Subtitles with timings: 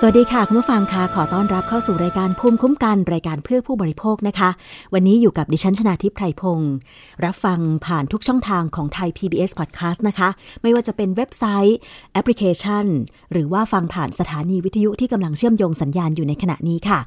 [0.00, 4.50] สวัสดีค่ะ คุณผู้ฟังคะขอต้อนรับเข้าสู่รายการภูมิคุ้มกันรายการเพื่อผู้บริโภคนะคะ
[4.94, 6.72] วันนี้อยู่กับดิฉันชนาทิพไพรพงศ์
[7.24, 10.28] รับฟังผ่านทุกช่องทางของไทย PBS Podcast นะคะ
[10.62, 11.78] ไม่ว่าจะเป็นเว็บไซต์
[12.12, 12.84] แอปพลิเคชัน
[13.32, 17.00] หรือว่าฟังผ่านสถานีวิทยุที่กำลังเชื่อมโยงสัญญาณอยู่ในขณะนี้ค่ะ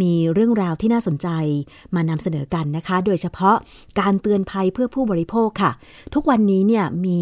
[0.00, 1.28] มีเรื่องราวที่น่าสนใจ
[1.94, 3.56] มานำเสนอกันนะคะ โดยเฉพาะ
[4.00, 5.70] การเตือนภัยเพื่อผู้บริโภคค่ะ
[6.14, 7.20] ทุกวันนี้เนี่ยมี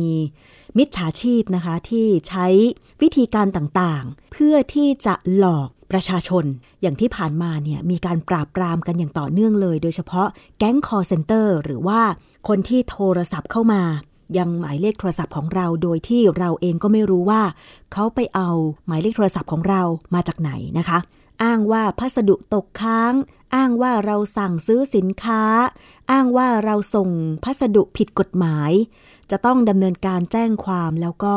[0.79, 2.47] มิจฉาชีพนะคะที่ใช้
[3.03, 6.45] วิธีการต่างๆ เพื่อที่จะหลอกประชาชน
[6.83, 12.01] อย่างที่ผ่านมาเนี่ยมีการปราบปรามกันอย่างต่อเนื่องเลย โดยเฉพาะแก๊งคอร์เซนเตอร์หรือว่า
[12.49, 13.83] คนที่โทรศัพท์เข้ามา
[14.39, 17.43] ยังหมายเลขโทรศัพท์ของเรา โดยที่เราเองก็ไม่รู้ว่า
[17.93, 18.51] เขาไปเอา
[18.87, 19.83] หมายเลขโทรศัพท์ของเรา
[20.15, 20.99] มาจากไหนนะคะ
[21.43, 23.15] อ้างว่าพัสดุตกค้าง
[23.55, 25.43] อ้างว่าเราสั่งซื้อสินค้า
[26.11, 27.11] อ้างว่าเราส่ง
[27.45, 28.73] พัสดุผิดกฎหมาย
[29.31, 31.37] จะต้องดำเนินการแจ้งความแล้วก็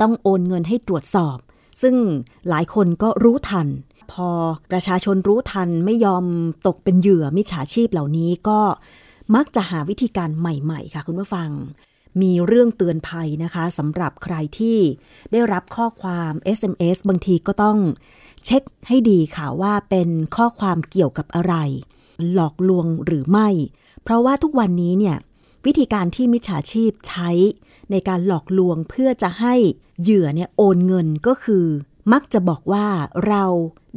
[0.00, 1.36] ต้องโอนเงินให้ตรวจสอบ
[1.82, 1.94] ซึ่ง
[2.48, 3.68] หลายคนก็รู้ทัน
[4.12, 4.30] พอ
[4.70, 6.24] ประชาชนรู้ทันไม่ยอม
[6.66, 8.60] ตกเป็นเหยื่อมิจฉาชีพเหล่านี้ก็
[9.34, 11.50] มักจะหาวิธีการใหม่ๆ ค่ะคุณผู้ฟัง
[12.22, 14.78] มีเรื่องเตือนภัยนะคะสำหรับใครที่
[15.32, 17.78] ได้รับข้อความ SMS บางทีก็ต้อง
[18.44, 21.54] เช็คให้ดีค่ะว่าเป็นข้อความเกี่ยวกับอะไร
[22.32, 23.48] หลอกลวงหรือไม่
[24.02, 25.16] เพราะว่าทุกวันนี้เนี่ย
[25.66, 27.30] วิธีการที่มิจฉาชีพใช้
[27.90, 29.54] ในการหลอกลวงเพื่อจะให้
[30.02, 31.66] เหยื่อเนี่ยโอนเงินก็คือ
[32.12, 32.86] มักจะบอกว่า
[33.26, 33.44] เรา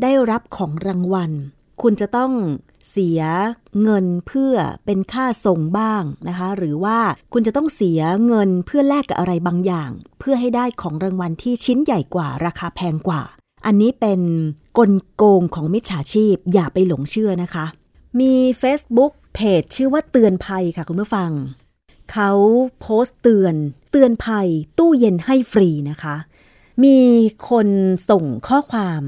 [0.02, 1.32] ได้รับของรางวัล
[1.82, 2.34] คุณจะต้อง
[2.92, 3.22] เสีย
[3.84, 7.00] เงินเพื่อเป็นค่าส่งบ้างนะคะ หรือว่า
[7.34, 13.22] คุณจะต้องเสียเงินเพื่อแลกกับอะไรบางอย่าง เพื่อให้ได้ของรางวัลที่ชิ้นใหญ่กว่า ราคาแพงกว่า
[13.66, 14.22] อันนี้เป็น
[14.78, 17.66] กลโกงของมิจฉาชีพอย่าไปหลงเชื่อนะคะ
[18.20, 21.32] มี Facebook เพจชื่อว่าเตือนภัยค่ะคุณผู้ฟัง
[22.12, 22.32] เขา
[22.80, 23.56] โพสต์เตือน
[23.92, 24.48] เตือนภัย
[24.80, 26.16] ตู้เย็นให้ฟรีนะคะ
[26.84, 27.00] มี
[27.50, 27.68] คน
[28.10, 29.02] ส่งข้อความ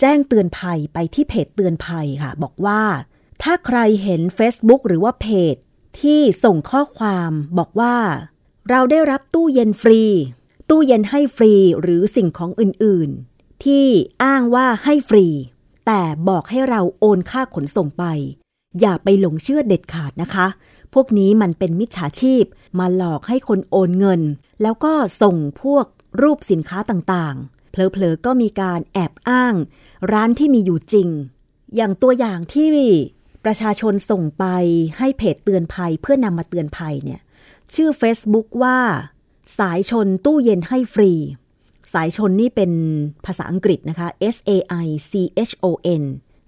[0.00, 2.82] แจ้งเตือนภัยไปที่เพจเตือนภัยค่ะ บอกว่า
[3.42, 5.56] ถ้าใครเห็น Facebook หรือว่าเพจ
[6.00, 7.96] ที่ส่งข้อความบอกว่า
[8.70, 10.02] เราได้รับตู้เย็นฟรี
[10.70, 13.86] ตู้เย็นให้ฟรีหรือสิ่งของอื่นๆ ที่
[14.24, 15.26] อ้างว่าให้ฟรี
[15.86, 18.04] แต่บอกให้เราโอนค่าขนส่งไป
[18.80, 20.46] อย่าไปหลงเชื่อเด็ดขาดนะคะ
[20.94, 22.44] พวกนี้มันเป็นมิจฉาชีพ
[22.78, 24.22] มาหลอกให้คนโอนเงิน
[24.62, 25.86] แล้วก็ส่งพวก
[26.22, 29.54] รูปสินค้าต่างๆเผลอๆ ก็มีการแอบอ้าง
[30.12, 31.08] ร้านที่มีอยู่จริง
[31.76, 32.68] อย่างตัวอย่างที่
[33.44, 34.44] ประชาชนส่งไป
[34.98, 37.20] ให้เพจเตือนภัยเพื่อนำมาเตือนภัยเนี่ย
[37.74, 38.78] ชื่อ Facebook ว่า
[39.58, 41.12] สายชนตู้เย็นให้ฟรี
[41.92, 42.72] สายชนนี่เป็น
[43.24, 44.50] ภาษาอังกฤษนะคะ S A
[44.84, 45.12] I C
[45.48, 45.66] H O
[46.00, 46.02] N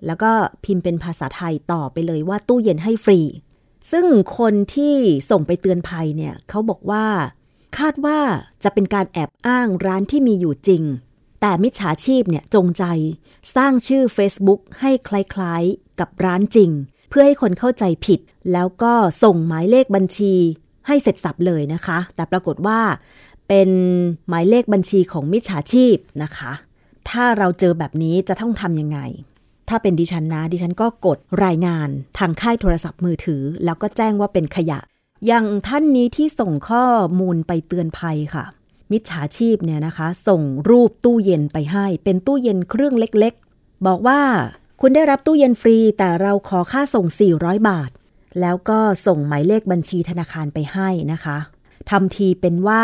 [0.06, 0.31] แล้วก็
[0.64, 3.20] พิมพ์เป็นภาษาไทยต่อไปเลยว่าตู้เย็นให้ฟรี
[3.92, 4.06] ซึ่ง
[4.38, 4.97] คนที่
[5.31, 7.06] ส่งไปเตือนภัยเนี่ยเขาบอกว่า
[7.78, 8.19] คาดว่า
[8.64, 10.82] จะเป็นการแอบอ้างร้านที่มีอยู่จริง
[11.41, 12.84] แต่มิจฉาชีพเนี่ยจงใจ
[13.56, 16.70] สร้างชื่อ Facebook ให้คล้ายๆกับร้านจริง
[17.08, 18.20] เพื่อให้คนเข้าใจผิด
[18.53, 18.92] แล้วก็
[19.22, 20.34] ส่งหมายเลขบัญชี
[20.87, 22.81] ให้เสร็จสับเลยนะคะ แต่ปรากฏว่า
[23.48, 23.70] เป็น
[24.28, 26.53] หมายเลขบัญชีของมิจฉาชีพนะคะ
[27.08, 28.98] ถ้าเราเจอแบบนี้จะต้องทำยังไง
[29.69, 34.81] ถ้าเป็นดิฉันนะดิฉันก็กดรายงานทางค่ายโทรศัพท์มือถือ แล้วก็แจ้งว่าเป็นขยะ
[35.27, 36.84] อย่างท่านนี้ที่ส่งข้อ
[37.21, 38.45] มูลไปเตือนภัยค่ะ
[38.93, 44.21] มิจฉาชีพเนี่ยนะคะ ส่งรูปตู้เย็นไปให้ เป็นตู้เย็นเครื่องเล็กๆ บอกว่า
[44.81, 47.06] คุณได้รับตู้เย็นฟรี แต่เราขอค่าส่ง
[47.39, 47.91] 400 บาท
[48.41, 51.39] แล้วก็ส่งหมายเลขบัญชีธนาคารไปให้นะคะ
[51.91, 52.83] ทำทีเป็นว่า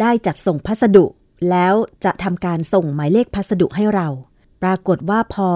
[0.00, 1.04] ได้จัดส่งพัสดุ
[1.50, 4.08] แล้วจะทำการส่งหมายเลขพัสดุให้เรา
[4.62, 5.50] ปรากฏว่าพอ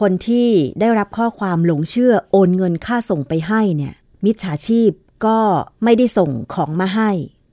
[0.00, 0.48] คนที่
[0.80, 3.94] ได้รับข้อความหลงเชื่อโอนเงินค่าส่งไปให้เนี่ย
[4.24, 4.90] มิจฉาชีพ
[5.26, 5.38] ก็
[5.84, 7.10] ไม่ได้ส่งของมาให้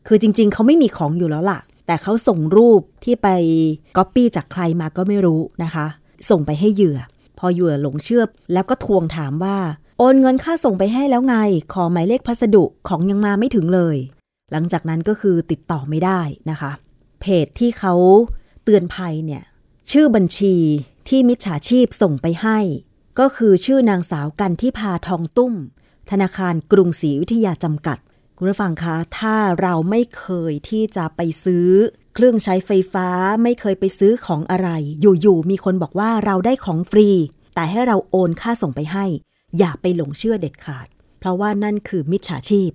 [0.07, 3.27] คือจริง ๆ เขาไม่มีของอยู่แล้วล่ะ แต่เขาส่งรูปที่ไป
[3.97, 5.85] ก๊อปปี้จากใครมาก็ไม่รู้นะคะ
[6.29, 6.99] ส่งไปให้เหยื่อ
[7.37, 8.23] พอเหยื่อหลงเชื่อ
[8.53, 9.57] แล้วก็ทวงถามว่า
[9.99, 11.35] โอนเงินค่าส่งไปให้แล้วไง
[11.73, 13.97] ขอหมายเลขพัสดุของยังมาไม่ถึงเลย
[14.51, 16.71] หลังจากนั้นก็คือติดต่อไม่ได้นะคะ
[17.21, 17.93] เพจที่เขา
[18.63, 19.43] เตือนภัยเนี่ย
[19.91, 20.55] ชื่อบัญชี
[21.07, 22.59] ที่มิจฉาชีพส่งไปให้
[23.19, 25.53] ก็คือชื่อนางสาวกันที่พาทองตุ้ม
[26.11, 27.97] ธนาคารกรุงศรีวิทยาจำกัด
[28.37, 31.67] คุณผู้ฟังคะ ถ้าเราไม่เคยที่จะไปซื้อ
[32.15, 33.07] เครื่องใช้ไฟฟ้า
[33.43, 34.69] ไม่เคยไปซื้อของอะไร
[35.01, 37.09] อยู่ๆมีคนบอกว่าเราได้ของฟรี
[37.55, 39.05] แต่ให้เราโอนค่าส่งไปให้
[39.57, 40.87] อย่าไปหลงเชื่อเด็ดขาด
[41.19, 42.71] เพราะว่านั่นคือมิจฉาชีพ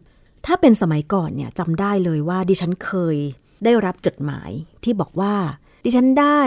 [0.47, 3.17] ถ้าเป็นสมัยก่อนเนี่ยจำได้เลยว่าดิฉันเคย
[3.65, 4.50] ได้รับจดหมาย
[4.85, 5.35] ที่บอกว่า
[5.85, 6.41] ดิฉันได้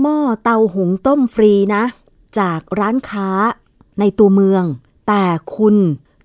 [0.00, 1.84] หม้อเตาหุงต้มฟรีนะ
[2.38, 3.28] จากร้านค้า
[4.00, 4.64] ในตัวเมือง
[5.08, 5.24] แต่
[5.56, 5.76] คุณ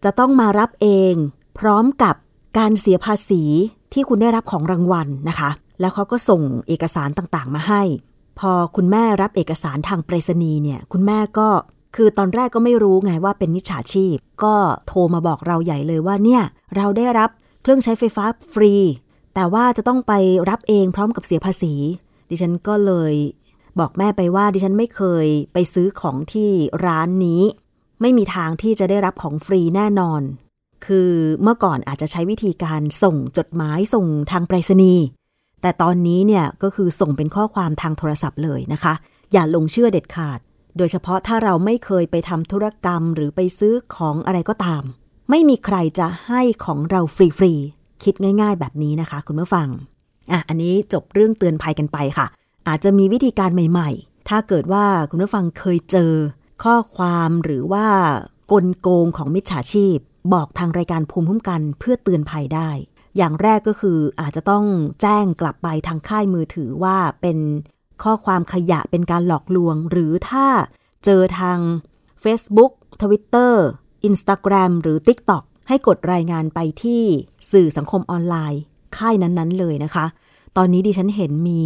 [0.03, 1.13] จะต้องมารับเอง
[1.59, 2.15] พร้อมกับ
[2.57, 3.43] การเสียภาษี
[3.93, 7.81] ที่คุณได้รับของรางวัลนะคะ แล้วเขาก็ส่งเอกสารต่างๆ มาให้
[8.39, 11.49] พอคุณแม่รับเอกสารทางไปรษณีย์เนี่ย คุณแม่ก็
[11.95, 14.55] คือตอนแรกก็ไม่รู้ไงว่าเป็นมิจฉาชีพ ก็
[14.87, 16.41] โทรมาบอกเราใหญ่เลยว่าเนี่ย
[16.75, 17.29] เราได้รับ
[17.61, 18.73] เครื่องใช้ไฟฟ้าฟรี
[19.35, 20.13] แต่ว่าจะต้องไป
[20.49, 21.73] รับเองพร้อมกับเสียภาษี
[22.29, 23.13] ดิฉันก็เลย
[23.79, 26.49] บอกแม่ไปว่าดิฉันไม่เคยไปซื้อของที่
[26.85, 27.41] ร้านนี้
[28.01, 30.21] ไม่มีทางที่จะได้รับของฟรีแน่นอน
[30.85, 31.11] คือ
[31.41, 35.03] เมื่อก่อนอาจจะใช้วิธีการส่งจดหมายส่งทางไปรษณีย์
[35.61, 38.93] แต่ตอนนี้เนี่ยก็คือส่งเป็นข้อความทางโทรศัพท์เลยนะคะ
[39.33, 40.39] อย่าลงเชื่อเด็ดขาด
[40.77, 44.83] โดยเฉพาะถ้าเราไม่เคยไปทำธุรกรรมหรือไปซื้อของอะไรก็ตาม
[45.29, 49.67] ไม่มีใครจะให้ของเราฟรีๆคิดง่าย ๆ แบบนี้นะคะ คุณผู้ฟัง
[50.31, 52.25] อะอันนี้จบเรื่องเตือนภัยกันไปค่ะ
[52.67, 56.11] อาจจะมีวิธีการใหม่ๆ ถ้าเกิดว่าคุณผู้ฟังเคยเจอ
[56.63, 57.87] ข้อความหรือว่า
[58.51, 59.97] กลโกงของมิจฉาชีพ
[60.33, 62.69] บอกทางรายการภูมิคุ้มกันเพื่อเตือนภัยได้
[63.17, 64.65] อย่างแรกก็คืออาจจะต้อง
[65.01, 67.37] แจ้งกลับไปทางค่ายมือถือว่าเป็น
[68.03, 70.45] ข้อความขยะเป็นการหลอกลวง หรือถ้า
[71.05, 71.59] เจอทาง
[72.23, 72.71] Facebook
[73.01, 73.53] Twitter
[74.07, 77.03] Instagram หรือ TikTok ให้กดรายงานไปที่
[77.51, 78.61] สื่อสังคมออนไลน์
[78.97, 80.05] ค่ายนั้นๆเลยนะคะ
[80.57, 81.63] ตอนนี้ดิฉันเห็นมี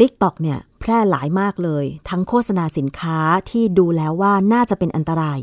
[0.00, 3.18] TikTok เนี่ยแพร่หลายมากเลย ทั้งโฆษณาสินค้า
[3.50, 5.38] ที่ดูแล้วว่าน่าจะเป็นอันตราย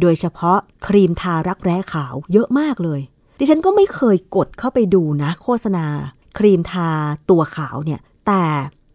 [0.00, 3.00] โดยเฉพาะครีมทารักแร้ขาวเยอะมากเลย
[3.38, 5.86] ดิฉันก็ไม่เคยกดเข้าไปดูนะ โฆษณา
[6.38, 6.90] ครีมทา
[7.30, 8.42] ตัวขาวเนี่ย แต่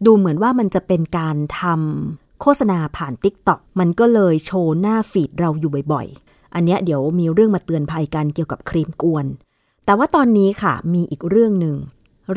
[0.06, 9.26] ดูเหมือนว่ามันจะเป็นการทำโฆษณาผ่าน TikTok มันก็เลยโชว์หน้าฟีดเราอยู่บ่อยๆ อันเนี้ยเดี๋ยวมีเรื่องมาเตือนภัยกันเกี่ยวกับครีมกวน
[9.84, 11.76] แต่ว่าตอนนี้ค่ะมีอีกเรื่องหนึ่ง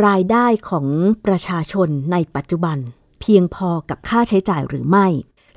[0.05, 0.87] รายได้ของ
[1.25, 2.77] ประชาชนในปัจจุบัน
[3.21, 5.07] เพียงพอกับค่าใช้จ่ายหรือไม่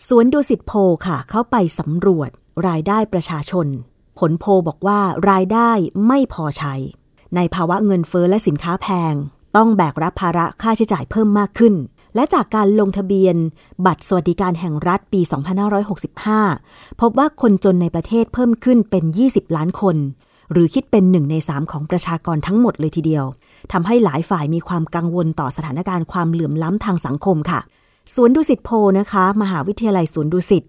[0.06, 0.72] สวนดูสิตโพ
[1.06, 2.30] ค่ะ เข้าไปสำรวจ
[2.68, 3.66] รายได้ประชาชน
[4.18, 5.00] ผลโพบอกว่า
[5.30, 5.70] รายได้
[6.06, 6.74] ไม่พอใช้
[7.36, 9.14] ในภาวะเงินเฟอ้อและสินค้าแพง
[9.56, 11.74] ต้องแบกรับภาระค่าใช้จ่ายเพิ่มมากขึ้น
[12.14, 13.36] และจากการลงทะเบียน
[13.86, 15.20] บัตรสวัสดิการแห่งรัฐปี
[16.10, 19.96] 2565 พบว่าคนจนในประเทศเพิ่มขึ้นเป็น 20 ล้านคน
[20.52, 23.24] หรือคิดเป็นหนึ่งในสามของประชากรทั้งหมดเลยทีเดียว
[23.72, 27.60] ทำให้หลายฝ่ายมีความกังวลต่อสถานการณ์ความเหลื่อมล้ำทางสังคมค่ะ
[28.14, 30.64] สวนดุสิตโพนะคะ มหาวิทยาลัยสวนดุสิต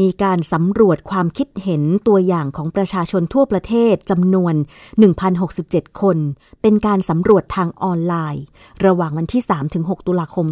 [0.00, 4.54] มีการสำรวจความคิดเห็นตัวอย่างของประชาชนทั่วประเทศจำนวน
[5.28, 6.16] 1,067 คน
[6.62, 8.44] เป็นการสำรวจทางออนไลน์
[8.86, 9.42] ระหว่างวันที่
[9.76, 10.46] 3-6 ตุลาคม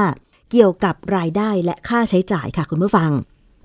[0.00, 3.10] 2565 เกี่ยวกับรายได้และค่าใช้จ่ายค่ะคุณผู้ฟัง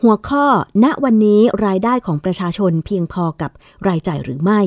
[0.03, 0.45] หัวข้อ
[0.83, 3.51] ณ วันนี้รายได้ของประชาชนเพียงพอกับ
[3.87, 4.61] รายจ่ายหรือไม่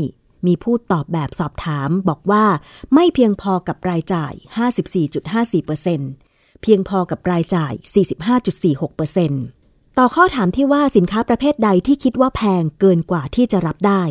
[0.47, 2.45] มีผู้ตอบแบบสอบถามบอกว่า
[2.95, 4.33] ไม่เพียงพอกับรายจ่าย
[5.07, 7.73] 54.54%เพียงพอกับรายจ่าย
[9.27, 14.03] 45.46%ต่อข้อถามที่ว่าสินค้าประเภทใดที่คิดว่าแพงเกินกว่าที่จะรับได้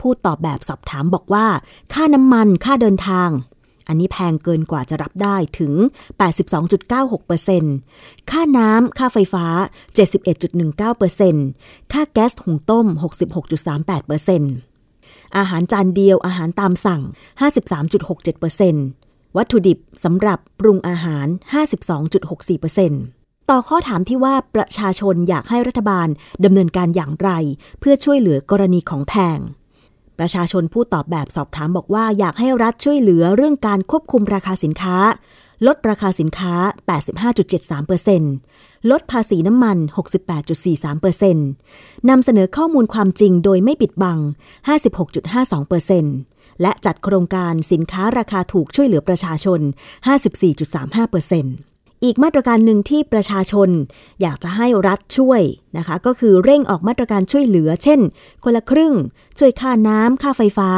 [0.00, 1.46] ผู้ตอบแบบสอบถามบอกว่า
[1.92, 3.28] ค่าน้ำมัน ค่าเดินทาง
[3.92, 5.72] อันนี้แพงเกินกว่าจะรับได้ถึง
[7.42, 9.46] 82.96%ค่าน้ำค่าไฟฟ้า
[10.68, 12.86] 71.19%ค่าแก๊สหุงต้ม
[13.72, 17.02] 66.38%อาหารจานเดียวอาหารตามสั่ง
[18.18, 21.26] 53.67%วัตถุดิบสำหรับปรุงอาหาร
[22.78, 26.08] 52.64%ต่อข้อถามที่ว่าประชาชนอยากให้รัฐบาล
[26.44, 27.30] ดำเนินการอย่างไร
[27.80, 29.40] เพื่อช่วยเหลือกรณีของแพง
[30.22, 34.96] ประชาชนผู้ตอบแบบสอบถามบอกว่าอยากให้รัฐช่วยเหลือเรื่องการควบคุมราคาสินค้า
[35.66, 36.54] ลดราคาสินค้า
[37.32, 39.78] 85.73%ลดภาษีน้ำมัน
[40.52, 44.18] 68.43%นำเสนอข้อมูลความจริงโดยไม่ปิดบัง
[45.40, 49.60] 56.52%และจัดโครงการสินค้าราคาถูกช่วยเหลือประชาชน
[50.42, 51.71] 54.35%
[52.04, 53.68] อีกมาตรการหนึ่งที่ประชาชน
[54.22, 55.40] อยากจะให้รัฐช่วย
[55.76, 58.00] นะคะ ก็คือเร่งออกมาตรการช่วยเหลือ เช่น
[58.44, 58.94] คนละครึ่ง
[59.38, 60.70] ช่วยค่าน้ำค่าไฟฟ้า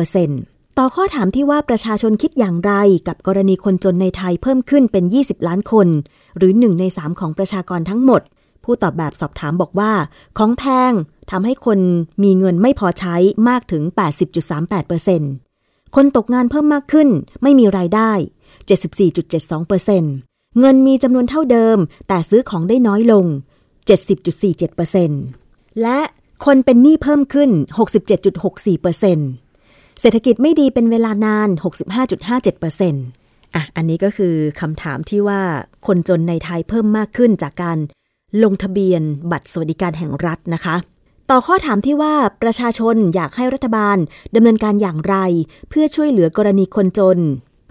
[0.00, 2.72] 52.36%ต่อข้อถามที่ว่าประชาชนคิดอย่างไร
[3.08, 5.88] กับกรณีคนจนในไทยเพิ่มขึ้นเป็น 20 ล้านคน
[6.36, 8.22] หรือ 1 ใน 3 ของประชากรทั้งหมด
[8.64, 9.92] ผู้ตอบแบบสอบถามบอกว่า
[10.38, 10.92] ของแพง
[11.30, 11.78] ทำให้คน
[12.22, 13.16] มีเงินไม่พอใช้
[13.48, 13.82] มากถึง
[15.08, 17.08] 80.38%คนตกงานเพิ่มมากขึ้น
[17.42, 18.12] ไม่มีรายได้
[18.62, 23.26] 74.72%เงินมีจำนวนเท่าเดิม แต่ซื้อของได้น้อยลง
[23.88, 26.00] 70.47%และ
[26.44, 27.50] คนเป็นหนี้เพิ่มขึ้น
[28.34, 31.48] 67.64%เศรษฐกิจไม่ดีเป็นเวลานาน
[32.12, 35.40] 65.57%อะ อันนี้ก็คือคำถามที่ว่า
[35.86, 37.78] คนจนในไทยเพิ่มมากขึ้นจากการ
[38.42, 40.76] ลงทะเบียนบัตรสวัสดิการแห่งรัฐนะคะ
[41.30, 43.96] ต่อข้อถามที่ว่าประชาชนอยากให้รัฐบาล
[44.34, 45.16] ดำเนินการอย่างไร
[45.68, 47.18] เพื่อช่วยเหลือกรณีคนจน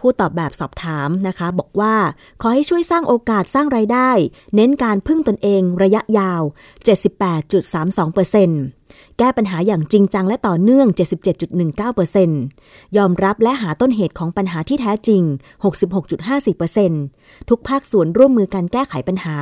[0.04, 1.96] ผู้ตอบแบบสอบถามนะคะ บอกว่า
[2.42, 4.10] ขอให้ช่วยสร้างโอกาสสร้างไรายได้
[4.56, 6.42] เน้นการพึ่งตนเองระยะยาว
[6.84, 10.88] 78.32%แก้ปัญหาอย่างจริงจังและต่อเนื่อง
[11.72, 15.22] 77.19%ยอมรับและหาต้นเหตุของปัญหาที่แท้จริง
[16.36, 19.38] 66.54%ทุกภาคส่วนร่วมมือกันแก้ไขปัญหา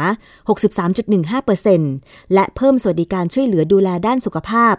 [1.55, 4.73] 63.15%และเพิ่มสวัสดิการช่วยเหลือดูแลด้านสุขภาพ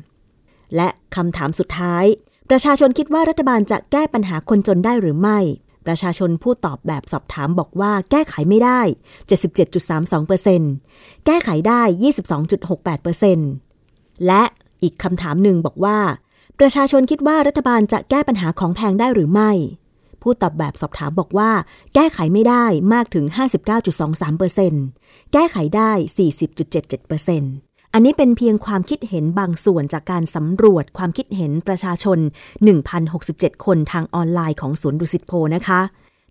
[0.00, 2.04] 59.10%และคำถามสุดท้าย
[2.52, 5.38] ประชาชนคิดว่ารัฐบาลจะแก้ปัญหาคนจนได้หรือไม่
[5.86, 8.80] ประชาชนผู้ตอบแบบสอบถามบอกว่าแก้ไขไม่ได้
[10.02, 11.82] 77.32%แก้ไขได้
[13.44, 14.42] 22.68%และ
[14.82, 15.98] อีกคำถามหนึ่งบอกว่า
[16.58, 19.52] ประชาชนคิดว่ารัฐบาลจะแก้ปัญหาของแพงได้หรือไม่
[20.22, 21.50] ผู้ตอบแบบสอบถามบอกว่า
[21.94, 22.64] แก้ไขไม่ได้
[22.94, 23.24] มากถึง
[24.08, 25.92] 59.23%แก้ไขได้
[26.80, 32.18] 40.77% อันนี้เป็นเพียงความคิดเห็นบางส่วนจากการสำรวจความคิดเห็นประชาชน
[32.96, 35.80] 1,067 คนทางออนไลน์ของศูนย์ดุสิตโพนะคะ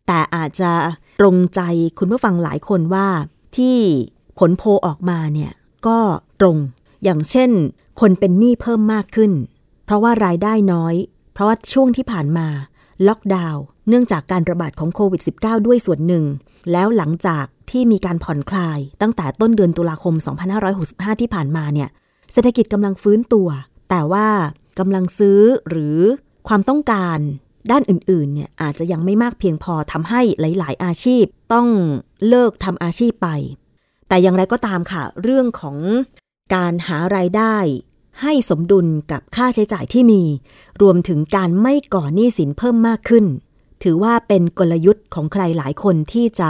[0.08, 0.72] แต่อาจจะ
[1.20, 1.62] ตรงใจ
[2.00, 3.08] คุณผู้ฟังหลายคนว่า
[3.58, 3.78] ที่
[4.40, 5.52] ผลโพออกมาเนี่ย
[5.88, 6.00] ก็
[6.42, 6.58] ตรง
[7.04, 7.52] อย่างเช่น
[8.02, 9.32] คนเป็นหนี้เพิ่มมากขึ้น
[9.86, 10.96] เพราะว่ารายได้น้อย
[11.34, 12.48] เพราะว่าช่วงที่ผ่านมา
[13.08, 16.24] ล็อกดาวน์เนื่องจากการระบาดของโควิด -19 ด้วยส่วนหนึ่ง
[16.72, 20.14] แล้วหลังจาก ที่มีการผ่อนคลายตั้งแต่ต้นเดือนตุลาคม
[20.68, 21.90] 2565 ที่ผ่านมาเนี่ย
[22.32, 23.48] เศรษฐกิจกำลังฟื้นตัว
[23.90, 24.28] แต่ว่า
[24.80, 25.98] กำลังซื้อหรือ
[26.48, 27.20] ความต้องการ
[27.72, 31.24] ด้านอื่นๆเนี่ยอาจจะยังไม่มากเพียงพอทำให้หลาย ๆ อาชีพ
[31.54, 31.68] ต้อง
[32.28, 33.30] เลิกทำอาชีพไป
[34.08, 35.78] แต่อย่างไรก็ตามค่ะ เรื่องของ
[36.56, 37.58] การหารายได้
[38.22, 40.24] ให้สมดุลกับค่าใช้จ่ายที่มี
[40.82, 43.26] รวมถึงการไม่ก่อหนี้สินเพิ่มมากขึ้น
[43.84, 46.50] ถือว่าเป็นกลยุทธ์ของใครหลายคนที่จะ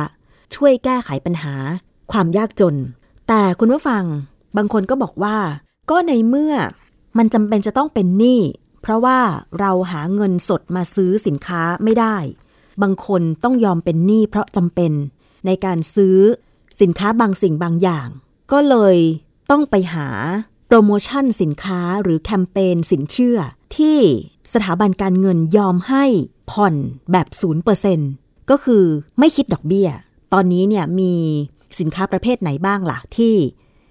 [0.56, 1.56] ช่วยแก้ไขปัญหา
[2.12, 2.76] ความยากจน
[3.28, 4.04] แต่คุณผู้ฟัง
[4.58, 5.38] บางคนก็บอกว่า
[5.90, 6.54] ก็ในเมื่อ
[7.18, 8.42] มันจำเป็นจะต้องเป็นหนี้
[8.82, 9.20] เพราะว่า
[9.60, 12.18] เราหาเงินสดมาซื้อสินค้าไม่ได้
[12.82, 14.92] บางคนต้องยอมเป็นหนี้เพราะจำเป็น
[15.46, 16.18] ในการซื้อ
[16.82, 18.08] สินค้าบางสิ่งบางอย่าง
[18.52, 18.98] ก็เลย
[19.52, 20.08] ต้องไปหา
[20.68, 23.38] โปรโมชั่นสินค้าหรือแคมเปญสินเชื่อ
[23.78, 24.00] ที่
[24.54, 26.06] สถาบันการเงินยอมให้
[26.52, 26.76] ผ่อน
[27.12, 27.28] แบบ
[27.90, 28.84] 0%ก็คือ
[29.20, 29.90] ไม่คิดดอกเบี้ย
[30.34, 31.14] ตอนนี้เนี่ยมี
[31.80, 33.34] สินค้าประเภทไหนบ้างล่ะ ที่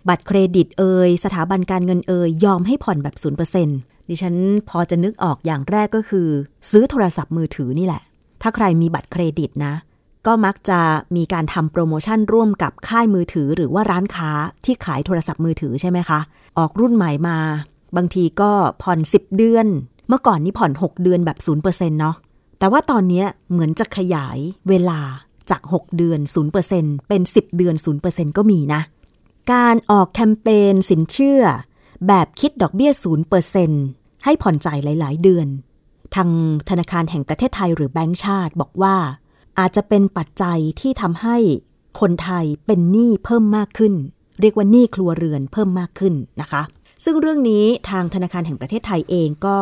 [0.08, 3.16] บัตรเครดิตเอยสถาบันการเงินเอยยอมให้ผ่อนแบบ
[3.64, 4.34] 0%ดิฉัน
[4.68, 6.28] พอจะนึกออกอย่างแรกก็คือ
[6.70, 8.02] ซื้อโทรศัพท์มือถือนี่แหละ
[8.42, 9.74] ถ้าใครมีบัตรเครดิตนะ
[10.26, 10.80] ก็มักจะ
[11.16, 14.30] มีการทำโปรโมชั่นร่วมกับค่ายมือถือหรือว่าร้านค้า
[14.64, 16.20] ที่ขายโทรศัพท์มือถือใช่ไหมคะ
[16.58, 17.38] ออกรุ่นใหม่มา
[17.96, 18.50] บางทีก็
[18.82, 19.66] ผ่อน 10 เดือน
[20.08, 22.16] เมื่อก่อนนี่ผ่อน 6 เดือนแบบ0%เนาะ
[22.58, 25.00] แต่ว่าตอนนี้เหมือนจะขยายเวลา
[25.50, 26.20] จาก 6 เดือน
[26.64, 27.74] 0%เป็น 10 เดือน
[28.06, 28.82] 0%ก็มีนะ
[29.52, 31.42] การออกแคมเปญสินเชื่อ
[32.06, 32.92] แบบคิดดอกเบี้ย
[33.58, 35.46] 0%ให้ผ่อนจ่ายหลาย ๆ เดือน
[36.14, 36.30] ทาง
[36.68, 38.96] ธนาคารแห่งประเทศไทยหรือแบงก์ชาติบอกว่า
[39.58, 41.36] อาจจะเป็นปัจจัยที่ทำให้
[42.00, 43.94] คนไทยเป็นหนี้เพิ่มมากขึ้น
[44.40, 46.62] เรียกว่าหนี้ครัวเรือนเพิ่มมากขึ้นนะคะ
[47.04, 49.58] ซึ่งเรื่องนี้ทางธนาคารแห่งประเทศไทยเองก็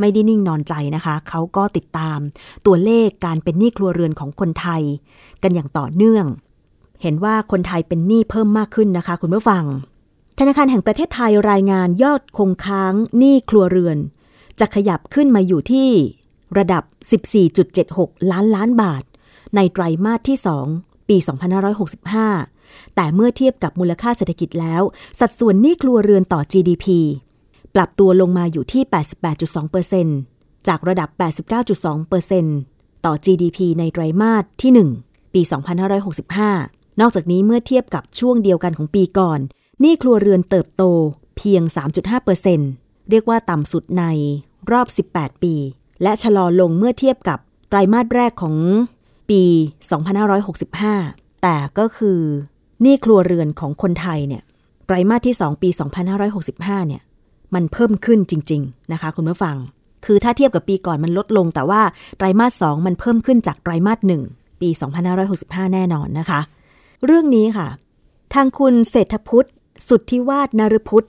[0.00, 2.18] ไม่ได้นิ่งนอนใจนะคะ เขาก็ติดตาม
[2.66, 4.82] ตัวเลขการเป็นหนี้ครัวเรือนของคนไทย
[5.42, 6.26] กันอย่างต่อเนื่อง
[7.02, 9.64] เห็นว่าคนไทยเป็นหนี้เพิ่มมากขึ้นนะคะ คุณผู้ฟัง
[10.38, 13.98] ธนาคารแห่งประเทศไทยรายงานยอดคงค้างหนี้ครัวเรือน
[14.60, 15.90] จะขยับขึ้นมาอยู่ที่
[16.58, 16.82] ระดับ
[17.56, 19.02] 14.76 ล้านล้านบาท
[19.56, 20.38] ในไตรมาสที่
[20.70, 21.16] 2 ปี
[22.26, 24.82] 2565 แต่เมื่อเทียบกับมูลค่าเศรษฐกิจแล้ว
[25.20, 26.86] สัดส่วนหนี้ครัวเรือนต่อ GDP
[27.74, 28.82] ปรับตัวลงมาอยู่ที่
[29.94, 31.08] 88.2%จากระดับ
[31.86, 34.72] 89.2%ต่อ GDP ในไตรมาสที่
[35.08, 35.42] 1 ปี
[36.40, 39.40] 2565 นอกจากนี้เมื่อเทียบกับช่วงเดียวกันของปีก่อน
[39.80, 40.82] หนี้ครัวเรือนเติบโต
[41.36, 41.62] เพียง
[42.36, 44.04] 3.5%เรียกว่าต่ำสุดใน
[44.72, 45.54] รอบ 18 ปี
[46.02, 48.56] และชะลอลงเมื่อเทียบกับไตรมาสแรกของ
[49.30, 49.42] ปี
[50.44, 52.20] 2565 แต่ก็คือ
[52.82, 54.42] หนี้ครัวเรือนของคนไทยเนี่ย
[54.86, 55.68] ไตรมาสที่ 2 ปี
[56.28, 57.02] 2565 เนี่ย
[57.54, 59.56] มันเพิ่มขึ้นจริง ๆ นะคะ คุณผู้ฟัง
[60.04, 61.82] คือถ้าเทียบกับปีก่อนมันลดลง แต่ว่า
[62.16, 63.98] ไตรมาส 2 มันเพิ่มขึ้นจากไตรมาส
[64.30, 64.68] 1 ปี
[65.20, 66.40] 2565 แน่นอนนะคะ
[67.06, 67.68] เรื่องนี้ค่ะ
[68.34, 69.48] ทางคุณเศรษฐพุทธ
[69.88, 71.08] สุทธิวาฒนรพุทธ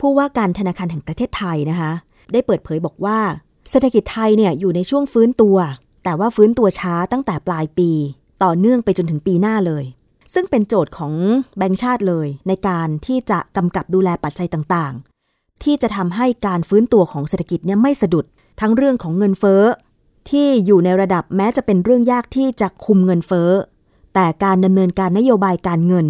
[0.00, 1.92] ผู้ว่าการธนาคารแห่งประเทศไทยนะคะ
[2.32, 3.18] ได้เปิดเผยบอกว่า
[3.70, 5.56] เศรษฐกิจไทยเนี่ยอยู่ในช่วงฟื้นตัว
[6.04, 7.90] แต่ว่าฟื้นตัวช้าตั้งแต่ปลายปี
[8.42, 9.84] ต่อเนื่องไปจนถึงปีหน้าเลย
[10.34, 11.12] ซึ่งเป็นโจทย์ของ
[11.58, 18.24] แบงก์ชาติเลย ในการที่จะกำกับดูแลปัจจัยต่างๆ ที่จะทำให้การฟื้นตัวของเศรษฐกิจเนี่ยไม่สะดุด
[18.60, 19.62] ทั้งเรื่องของเงินเฟ้อ
[20.30, 23.50] ที่อยู่ในระดับแม้จะเป็นเรื่องยากที่จะคุมเงินเฟ้อ
[24.14, 26.06] แต่การดำเนินการนโยบายการเงิน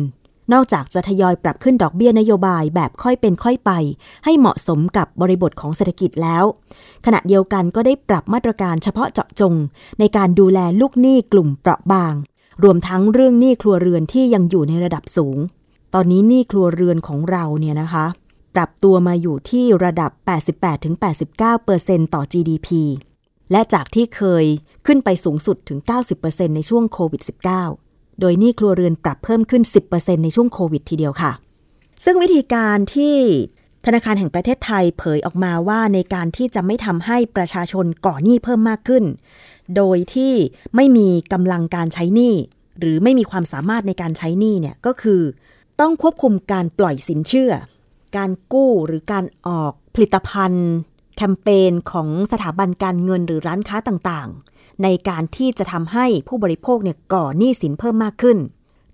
[0.53, 3.71] นอกจากจะทยอยปรับขึ้นดอกเบี้ยนโยบายแบบค่อยเป็นค่อยไป
[4.25, 6.45] ให้เหมาะสมกับบริบทของเศรษฐกิจแล้ว
[7.07, 9.55] ขณะเดียวกันก็ได้ปรับมาตรการเฉพาะเจาะจง
[9.99, 12.15] ในการดูแลลูกหนี้กลุ่มเปราะบาง
[12.63, 15.39] รวมทั้งเรื่องหนี้ครัวเรือนที่ยังอยู่ในระดับสูง
[15.95, 18.07] ตอนนี้หนี้ครัวเรือนของเราเนี่ยนะคะ
[18.55, 20.11] ปรับตัวมาอยู่ที่ระดับ
[20.93, 22.69] 88-89%ต่อ GDP
[23.51, 24.45] และจากที่เคย
[24.87, 25.79] ขึ้นไปสูงสุดถึง
[26.19, 27.82] 90%ในช่วงโควิด -19
[28.21, 31.33] โดยหนี้ครัวเรือนปรับเพิ่มขึ้น 10%ในช่วงโควิดทีเดียวค่ะ
[32.05, 33.17] ซึ่งวิธีการที่
[33.87, 39.05] ธนาคารแห่งประเทศไทยเผยออกมาว่าในการที่จะไม่ทำให้ประชาชนก่อหนี้เพิ่มมากขึ้น
[39.77, 40.35] โดยที่
[40.77, 42.35] ไม่มีกำลังการใช้หนี้
[42.79, 45.21] หรือไม่มีความสามารถในการใช้หนี้เนี่ยก็คือ
[45.81, 47.53] ต้องควบคุมการปล่อยสินเชื่อ
[48.17, 50.69] การกู้หรือการออกผลิตภัณฑ์
[51.17, 54.52] แคมเปญของสถาบันการเงินหรือร้านค้าต่างๆ
[54.83, 58.39] ในการที่จะทำให้ผู้บริโภคเนี่ยก่อหนี้สินเพิ่มมากขึ้น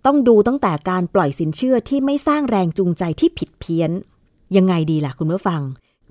[0.07, 3.91] ต้องดูตั้งแต่การปล่อยสินเชื่อที่ไม่สร้างแรงจูงใจที่ผิดเพี้ยน
[4.57, 5.61] ยังไงดีล่ะคุณผู้ฟัง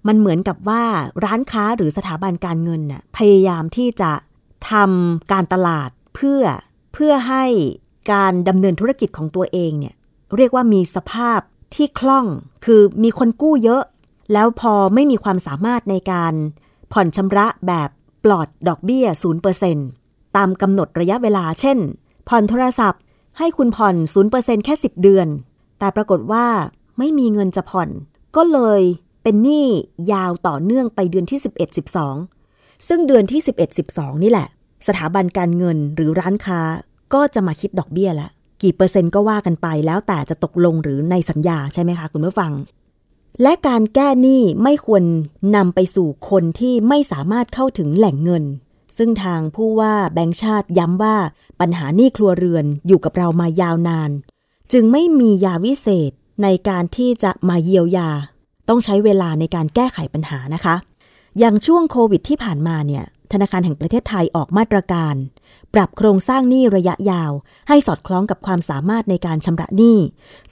[0.07, 0.84] มันเหมือนกับว่า
[1.25, 4.12] ร้านค้าหรือสถาบันการเงินน่ะพยายามที่จะ
[4.72, 6.43] ทำการตลาดเพื่อ
[6.93, 7.46] เพื่อให้
[8.13, 9.96] การดำเนินธุรกิจของตัวเองเนี่ย
[10.36, 11.39] เรียกว่ามีสภาพ
[11.75, 12.25] ที่คล่อง
[12.65, 13.84] คือมีคนกู้เยอะ
[14.34, 16.34] แล้วพอไม่มีความสามารถในการ
[16.93, 17.89] ผ่อนชำระแบบ
[18.24, 19.05] ปลอดดอกเบี้ย
[19.71, 21.77] 0%ตามกำหนดระยะเวลา เช่น
[22.27, 23.01] ผ่อนโทรศัพท์
[23.38, 23.95] ให้คุณผ่อน
[24.31, 25.27] 0%แค่ 10 เดือน
[25.79, 26.45] แต่ปรากฏว่า
[26.97, 27.89] ไม่มีเงินจะผ่อน
[28.36, 28.81] ก็เลย
[29.24, 29.67] เป็นหนี้
[30.12, 31.77] ยาวต่อเนื่องไปเดือนที่ 11
[32.27, 34.47] 12 ซึ่งเดือนที่ 11 12 นี่แหละ
[34.88, 36.62] สถาบันการเงินหรือร้านค้า
[37.13, 38.29] ก็จะมาคิดดอกเบี้ยละ
[38.62, 42.51] กี่เปอร์เซ็นต์ก็ว่ากันไปแล้วแต่จะตกลงหรือในสัญญาใช่ไหมคะคุณผู้ฟัง
[43.41, 45.03] และการแก้หนี้ไม่ควร
[45.56, 48.44] นำไปสู่คนที่ไม่สามารถเข้าถึงแหล่งเงิน
[48.98, 51.17] ซึ่งทางผู้ว่าแบงค์ชาติย้ำว่า
[51.60, 54.12] ปัญหาหนี้ครัวเรือนอยู่กับเรามายาวนาน
[54.74, 56.12] จึงไม่มียาวิเศษ
[56.44, 58.10] ในการที่จะมาเยียวยา
[58.70, 60.75] ต้องใช้เวลาในการแก้ไขปัญหานะคะ
[61.39, 65.15] อย่างช่วงโควิดที่ผ่านมาเนี่ยธนาคารแห่งประเทศไทยออกมาตรการ
[65.74, 67.32] ปรับโครงสร้างหนี้ระยะยาว
[67.68, 69.98] ให้สอดคล้องกับความสามารถในการชำระหนี้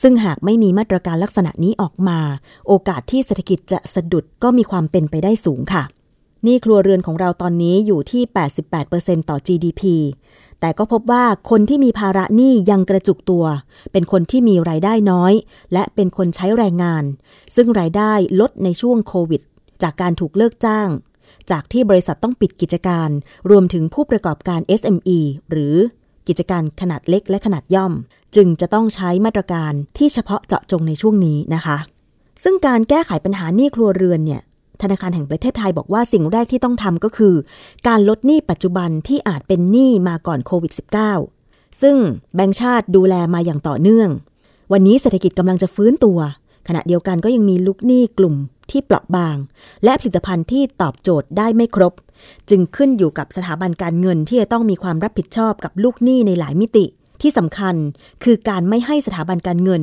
[0.02, 2.20] ซึ่งหากไม่มีมาตรการลักษณะนี้ออกมา
[2.68, 5.84] โอกาสที่เศรษฐกิจจะสะดุดก็มีความเป็นไปได้สูงค่ะ
[6.44, 8.24] หนี้ครัวเรือนของเราตอนนี้อยู่ที่
[8.76, 9.82] 88%ต่อ GDP
[10.60, 13.46] แต่ก็พบว่าคนที่มีภาระหนี้ยังกระจุกตัว
[13.92, 15.34] เป็นคนที่มีรายได้น้อย
[15.74, 17.04] และเป็นคนใช้แรงงาน
[17.56, 19.42] ซึ่งรายได้ลดในช่วงโควิด
[19.82, 20.90] จากการถูกเลิกจ้าง
[21.52, 23.10] จากที่บริษัทต้องปิดกิจการ
[23.50, 25.76] รวมถึงผู้ประกอบการ SME หรือ
[26.28, 27.94] กิจการขนาดเล็กและขนาดย่อม
[28.36, 31.78] จึงจะต้องใช้มาตรการที่เฉพาะเจาะจงในช่วงนี้นะคะ
[32.44, 34.42] ซึ่งการแก้ไขปัญหาหนี้ครัวเรือนเนี่ย
[34.82, 37.36] ธนาคารแห่งประเทศไทยบอกว่าสิ่งแรกที่ต้องทำก็คือ
[37.88, 40.74] การลดหนี้ปัจจุบันที่อาจเป็นหนี้มาก่อนโควิด
[41.28, 41.98] -19 ซึ่ง
[42.36, 44.10] แบงก์ชาติดูแลมาอย่างต่อเนื่อง
[44.72, 46.20] วันนี้เศรษฐกิจกำลังจะฟื้นตัว
[46.68, 48.36] ขณะเดียวกันก็ยังมีลูกหนี้กลุ่ม
[48.72, 49.38] ที่เปราะบาง
[49.84, 51.94] และผลิตภัณฑ์ที่ตอบโจทย์ได้ไม่ครบ
[52.50, 56.86] จึงขึ้นอยู่กับสถาบันการเงินที่จะต้องมีความรับผิดชอบกับลูกหนี้ในหลายมิติ
[57.22, 57.76] ที่สำคัญ
[58.24, 59.82] คือการไม่ให้สถาบันการเงิน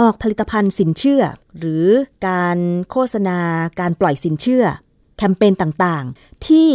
[0.00, 1.22] ออกผลิตภัณฑ์สินเชื่อ
[1.58, 1.86] หรือ
[2.28, 2.58] การ
[2.90, 3.38] โฆษณา
[3.80, 4.64] การปล่อยสินเชื่อ
[5.16, 6.70] แคมเปญต่างๆ ที่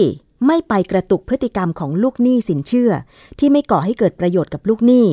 [0.47, 2.91] ไม่ไปกระตุกพฤติกรรมของลูกหนี้สินเชื่อ
[3.39, 5.05] ที่ไม่ก่อให้เกิดประโยชน์กับลูกหนี้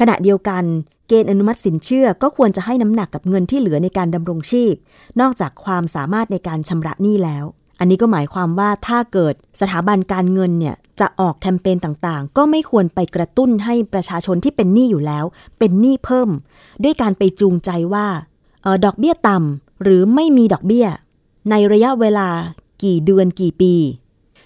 [0.00, 0.64] ขณะเดียวกัน
[1.12, 4.74] เกณฑ์อนุมัติสินเชื่อก็ควรจะให้น้ำหนักกับเงินที่เหลือในการดำรงชีพ
[5.20, 7.44] นอกจากความสามารถในการชำระหนี้แล้ว
[7.80, 15.24] อันนี้ก็หมายความว่าถ้าเกิดสถาบันการเงินเนี่ยจะออกแคมเปญต่างๆ ก็ไม่ควรไปกระตุ้นให้ประชาชนที่เป็นหนี้อยู่แล้ว
[15.58, 16.30] เป็นหนี้เพิ่ม
[16.84, 18.06] ด้วยการไปจูงใจว่า
[18.64, 20.86] ออดอกเบี้ยต่ำหรือไม่มีดอกเบี้ย
[21.50, 22.28] ในระยะเวลา
[22.82, 23.74] กี่เดือนกี่ปี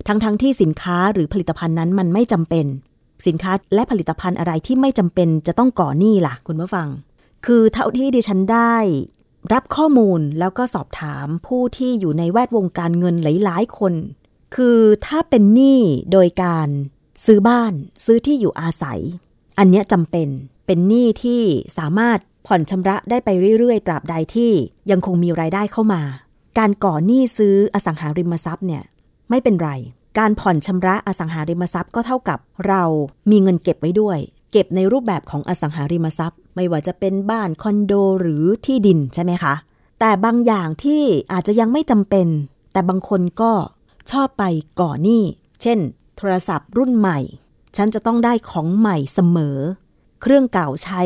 [0.07, 2.67] ทั้งๆทที่สินค้าหรือผลิตภัณฑ์นั้นมันไม่จำเป็น
[3.27, 6.89] สินค้าและผลิตภัณฑ์อะไรที่ไม่จำเป็นจะต้องก่อหนี้ล่ะ คุณผู้ฟัง
[7.47, 8.77] คือเท่าที่ดิฉันได้
[9.53, 13.95] รับข้อมูลแล้วก็สอบถามผู้ที่อยู่ในแวดวงการเงินหลาย ๆ คน
[14.57, 15.81] คือถ้าเป็นหนี้
[16.13, 16.69] โดยการ
[17.27, 17.73] ซื้อบ้าน
[18.05, 19.01] ซื้อที่อยู่อาศัย
[19.59, 20.29] อันนี้จำเป็น
[20.67, 21.43] เป็นหนี้ที่
[21.79, 24.53] สามารถผ่อนชำระได้ไปเรื่อย ๆ ตราบใดที่
[24.91, 26.03] ยังคงมีรายได้เข้ามา
[26.59, 28.83] การก่อหนี้ซื้ออสังหาริมทรัพย์เนี่ย
[29.31, 29.71] ไม่เป็นไร
[30.19, 32.83] การผ่อนชำระอสังหาริมทรัพย์ก็เท่ากับเรา
[33.31, 34.19] มีเงินเก็บไว้ด้วย
[34.53, 39.55] เก็บในรูปแบบของอสังหาริมทรัพย์ ไม่ว่าจะเป็นบ้านคอนโดหรือที่ดินใช่ไหมคะ
[40.01, 41.03] แต่บางอย่างที่
[41.33, 42.29] อาจจะยังไม่จำเป็น
[42.73, 43.53] แต่บางคนก็
[44.11, 44.45] ชอบไป
[44.81, 45.23] ก่อหนี้
[45.63, 45.79] เช่น
[46.17, 47.19] โทรศัพท์รุ่นใหม่
[47.77, 49.59] ฉันจะต้องได้ของใหม่เสมอ
[50.23, 51.03] เครื่องเก่าใช้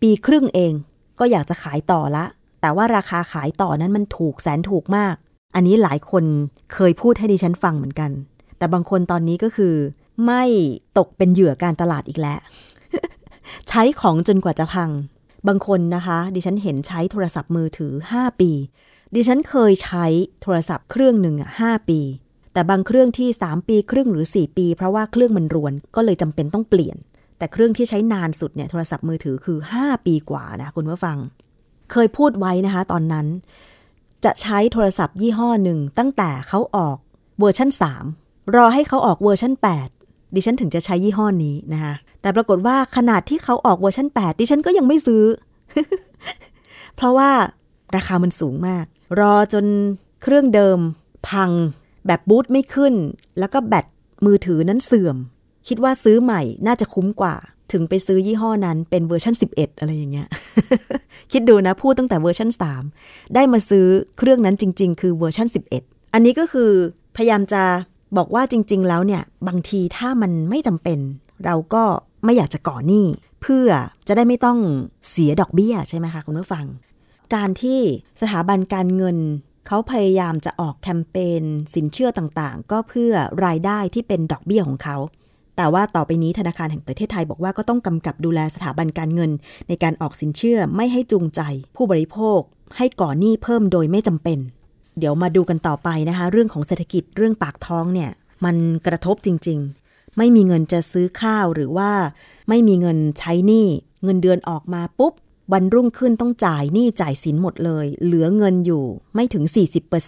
[0.00, 0.72] ปีครึ่งเอง
[1.18, 2.24] ก็อยากจะขายต่อละ
[2.60, 5.14] แต่ว่าราคาขายต่อนั้นมันถูกแสนถูกมาก
[5.54, 6.24] อันนี้หลายคน
[6.72, 8.10] เคยพูดให้ดิฉันฟังเหมือนกัน
[8.58, 9.74] แต่บางคนตอนนี้ก็คือ
[10.26, 10.44] ไม่
[10.98, 12.38] ตกเป็นเหยื่อการตลาดอีกแล้ว
[13.68, 14.90] ใช้ของจนกว่าจะพัง
[15.48, 18.50] บางคนนะคะ ดิฉันเห็นใช้โทรศัพท์มือถือ 5 ปี
[19.14, 20.06] ดิฉันเคยใช้
[20.42, 22.00] โทรศัพท์เครื่องหนึ่งอะหปี
[22.52, 26.96] แต่บางเครื่องที่ 3 ปีครึ่งหรือ 4 ปี เพราะว่าเครื่องมันรวนก็เลยจำเป็นต้องเปลี่ยน
[27.38, 31.16] แต่เครื่องที่ใช้นานสุดเนี่ยโทรศัพท์มือถือคือ 5 ปีกว่านะคุณผู้ฟัง
[31.92, 33.26] เคยพูดไว้นะคะ ตอนนั้น
[34.24, 36.96] จะใช้โทรศัพท์ยี่ห้อหนึ่งตั้งแต่เขาออก
[37.38, 39.52] เวอร์ชัน3 รอให้เขาออกเวอร์ชัน
[39.94, 45.22] 8 ดิฉันถึงจะใช้ยี่ห้อนี้นะคะแต่ปรากฏว่าขณะที่เขาออกเวอร์ชัน8 ดิฉันก็ยังไม่ซื้อ
[46.96, 47.30] เพราะว่า
[47.96, 48.84] ราคามันสูงมาก
[49.20, 49.64] รอจน
[50.22, 50.78] เครื่องเดิม
[51.28, 51.50] พัง
[52.06, 52.94] แบบบูตไม่ขึ้น
[53.38, 53.86] แล้วก็แบต
[54.26, 55.16] มือถือนั้นเสื่อม
[55.68, 57.34] คิดว่าซื้อใหม่น่าจะคุ้มกว่า
[57.72, 60.28] ถึงไปซื้อยี่ห้อนั้นเป็นเวอร์ชัน11 อะไรอย่างเงี้ย
[61.32, 62.50] คิดดูนะ พูดตั้งแต่เวอร์ชัน
[62.92, 63.86] 3 ได้มาซื้อ
[64.18, 65.46] เครื่องนั้นจริง ๆ คือเวอร์ชัน
[65.80, 66.70] 11 อันนี้ก็คือ
[67.16, 67.62] พยายามจะ
[68.16, 70.98] บอกว่าจริง ๆ แล้วเนี่ยบางทีถ้ามันไม่จำเป็น
[71.44, 71.84] เราก็
[72.24, 73.06] ไม่อยากจะก่อหนี้
[73.42, 73.68] เพื่อ
[74.08, 74.58] จะได้ไม่ต้อง
[75.10, 76.66] เสียดอกเบี้ยใช่ไหมคะคุณผู้ฟัง
[77.34, 77.80] การที่
[78.20, 79.18] สถาบันการเงิน
[79.66, 81.42] เขาพยายามจะออกแคมเปญ
[81.74, 83.12] สินเชื่อต่างๆ ก็เพื่อ
[83.46, 84.96] รายได้ที่เป็นดอกเบี้ยของเขา
[85.56, 89.30] แต่ว่าต่อไปนี้ธนาคารแห่งประเทศไทยบอกว่าก็ต้องกำกับดูแลสถาบันการเงิน
[89.68, 91.40] ในการออกสินเชื่อไม่ให้จูงใจ
[91.76, 92.40] ผู้บริโภค
[92.76, 94.38] ให้ก่อหนี้เพิ่มโดยไม่จำเป็น
[94.98, 98.10] เดี๋ยวมาดูกันต่อไปนะคะ เรื่องของเศรษฐกิจเรื่องปากท้องเนี่ย
[98.44, 98.56] มัน
[98.86, 101.90] กระทบจริง ๆ ไม่มีเงินจะซื้อข้าวหรือว่า
[102.48, 103.66] ไม่มีเงินใช้หนี้
[104.04, 105.12] เงินเดือนออกมาปุ๊บ
[105.52, 109.44] วันรุ่งขึ้นต้องจ่ายหนี้จ่ายสินหมดเลย เหลือเงินอยู่ไม่ถึง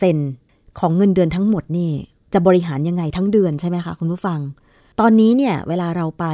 [0.09, 1.93] 40%ของเงินเดือนทั้งหมดนี่
[2.33, 4.41] จะบริหารยังไงทั้งเดือนใช่ไหมคะคุณผู้ฟัง
[5.01, 6.25] ตอนนี้เนี่ยเวลาเราไป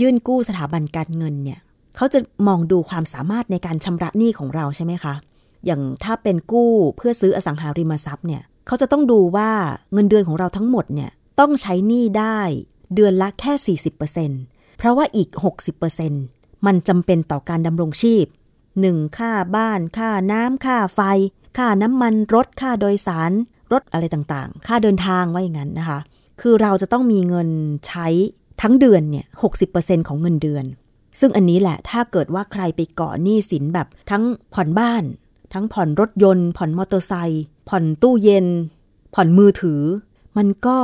[0.00, 1.58] ยื่นกู้สถาบันการเงินเนี่ย
[1.96, 5.14] เขาจะมองดูความสามารถในการชำระหนี้ของเราใช่ไหมคะ
[5.66, 9.50] อย่างถ้าเป็นกู้เพื่อซื้ออสังหาริมทรัพย์เนี่ยเขาจะต้องดูว่า
[9.92, 12.40] เงินเดือนของเราทั้งหมดเนี่ยต้องใช้หนี้ได้
[12.94, 13.76] เดือนละแค่
[14.20, 15.28] 40%เพราะว่าอีก
[15.98, 18.24] 60%มันจำเป็นต่อการดำรงชีพ
[18.72, 19.18] 1.
[19.18, 21.00] ค่าบ้าน ค่าน้ำค่าไฟ
[21.58, 23.32] ค่าน้ำมันรถค่าโดยสาร
[23.72, 25.98] รถอะไรต่างๆ ค่าเดินทางว่าอย่างนั้นนะคะ
[26.40, 27.48] คือเราจะต้องมีเงิน
[27.86, 28.08] ใช้
[28.62, 29.26] ทั้งเดือนเนี่ย
[29.66, 30.64] 60%ของเงินเดือน
[31.20, 34.22] ซึ่งอันนี้แหละถ้าเกิดว่าใครไปกาะหนี้สินแบบทั้ง
[34.54, 35.02] ผ่อนบ้าน
[35.52, 38.46] ทั้งผ่อนรถยนต์ ผ่อนมอเตอร์ไซค์ผ่อนตู้เย็น
[39.14, 39.82] ผ่อนมือถือ
[40.36, 40.78] มันก็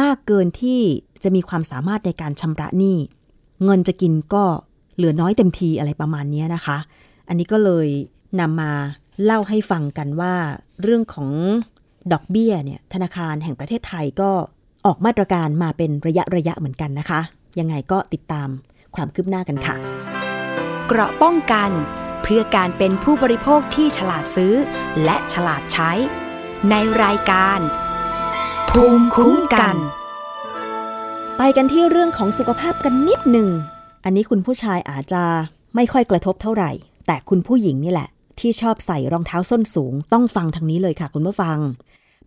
[0.00, 0.80] มากเกินที่
[1.22, 2.96] จะมีความสามารถในการชำระหนี้
[3.64, 4.44] เงินจะกินก็
[4.96, 6.78] เหลือน้อยเต็มทีอะไรประมาณนี้นะคะ
[7.28, 7.88] อันนี้ก็เลย
[8.40, 8.72] นำมา
[9.24, 10.34] เล่าให้ฟังกันว่า
[10.82, 11.28] เรื่องของ
[12.12, 14.30] ดอกเบี้ยเนี่ยธนาคารแห่งประเทศไทยก็
[14.86, 17.20] ออกมาตรการมาเป็นระยะระยะเหมือนกันนะคะ
[17.58, 18.48] ยังไงก็ติดตาม
[18.94, 19.74] ความคืบหน้ากันค่ะ
[20.86, 21.70] เกราะป้องกัน
[22.22, 24.54] เพื่อการเป็นผู้บริโภคที่ฉลาดซื้อ
[25.04, 25.90] และฉลาดใช้
[26.70, 27.58] ในรายการ
[28.70, 29.76] ภูมิคุ้มกัน
[31.36, 33.48] ไปกันที่เรื่องของสุขภาพกันนิดหนึ่ง
[34.04, 35.22] อันนี้คุณผู้ชายอาจจะ
[35.74, 36.70] ไม่ค่อยกระทบเท่าไหร่
[37.06, 38.08] แต่คุณผู้หญิงนี่แหละ
[38.40, 41.58] ที่ชอบใส่รองเท้าส้นสูง ต้องฟังทางนี้เลยค่ะคุณผู้ฟัง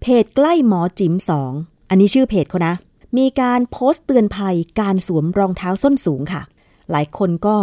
[0.01, 1.51] เพจใกล้หมอจิ๋มสอง
[1.89, 2.75] อันนี้ชื่อเพจเขานะ
[3.17, 6.41] มีการโพสต์เตือนภัยการสวมรองเท้าส้นสูงค่ะ
[6.91, 7.55] หลายคนก็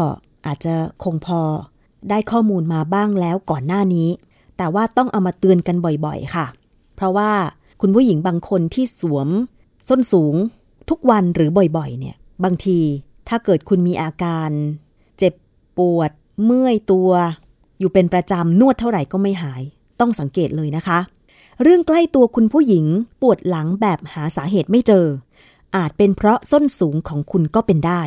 [0.47, 1.41] อาจจะคงพอ
[2.09, 4.09] ได้ข้อมูลมาบ้างแล้วก่อนหน้านี้
[4.57, 6.47] แต่ว่าต้องเอามาเตือนกันบ่อยๆ ค่ะ
[6.97, 7.31] เพราะว่า
[7.81, 9.29] คุณผู้หญิงบางคนที่สวม
[9.89, 10.35] ส้นสูง
[10.89, 12.79] ทุกวันหรือบ่อยๆ เนี่ย บางที
[13.29, 14.51] ถ้าเกิดคุณมีอาการ
[15.19, 15.35] เจ็บ
[15.79, 16.11] ปวด
[16.45, 17.11] เมื่อยตัว
[17.79, 19.63] อยู่เป็นประจำนวดเท่าไหร่ก็ไม่หาย
[20.01, 20.99] ต้องสังเกตเลยนะคะ
[21.63, 22.87] เรื่องใกล้ตัวคุณผู้หญิง
[23.23, 25.07] ปวดหลังแบบหาสาเหตุไม่เจอ
[25.77, 28.03] อาจเป็นเพราะส้นสูงของคุณก็เป็นได้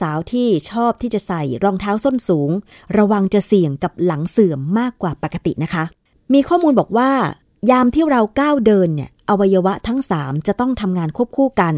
[0.00, 2.50] สาวๆ ที่ชอบที่จะใส่รองเท้าส้นสูง
[2.98, 5.84] ระวังจะเสี่ยงกับหลังเสื่อมมากกว่าปกตินะคะ
[6.32, 7.10] มีข้อมูลบอกว่า
[7.70, 11.74] ยามที่เราก้าวเดินเนี่ยอวัยวะทั้ง 3 จะต้องทำงานควบคู่กัน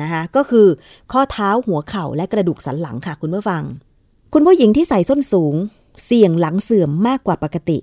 [0.00, 0.66] นะคะก็คือ
[1.12, 3.62] ข้อเท้าหัวเข่าและกระดูกสันหลังค่ะคุณผู้ฟัง
[4.32, 5.54] คุณผู้หญิงที่ใส่ส้นสูง
[6.04, 7.78] เสี่ยงหลังเสื่อมมากกว่าปกติ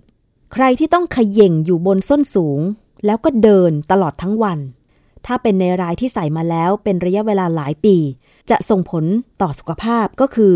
[0.54, 2.60] ใครที่ต้องขย่งอยู่บนส้นสูง
[3.06, 4.60] แล้วก็เดินตลอดทั้งวัน
[5.26, 7.98] ถ้าเป็นในรายที่ใส่มาแล้วเป็นระยะเวลาหลายปี
[8.51, 9.05] จะส่งผล
[9.41, 10.53] ต่อสุขภาพก็คือ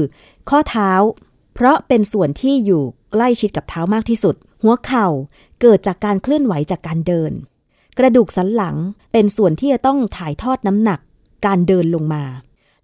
[0.50, 0.92] ข้อเท้า
[1.54, 5.08] เพราะเป็นส่วนที่อยู่ใกล้ชิดกับเท้ามากที่สุด หัวเข่า
[5.62, 7.32] เกิดจากการเคลื่อนไหวจากการเดิน
[7.98, 8.76] กระดูกสันหลัง
[9.12, 11.00] เป็นส่วนที่จะต้องถ่ายทอดน้ำหนัก
[11.46, 12.24] การเดินลงมา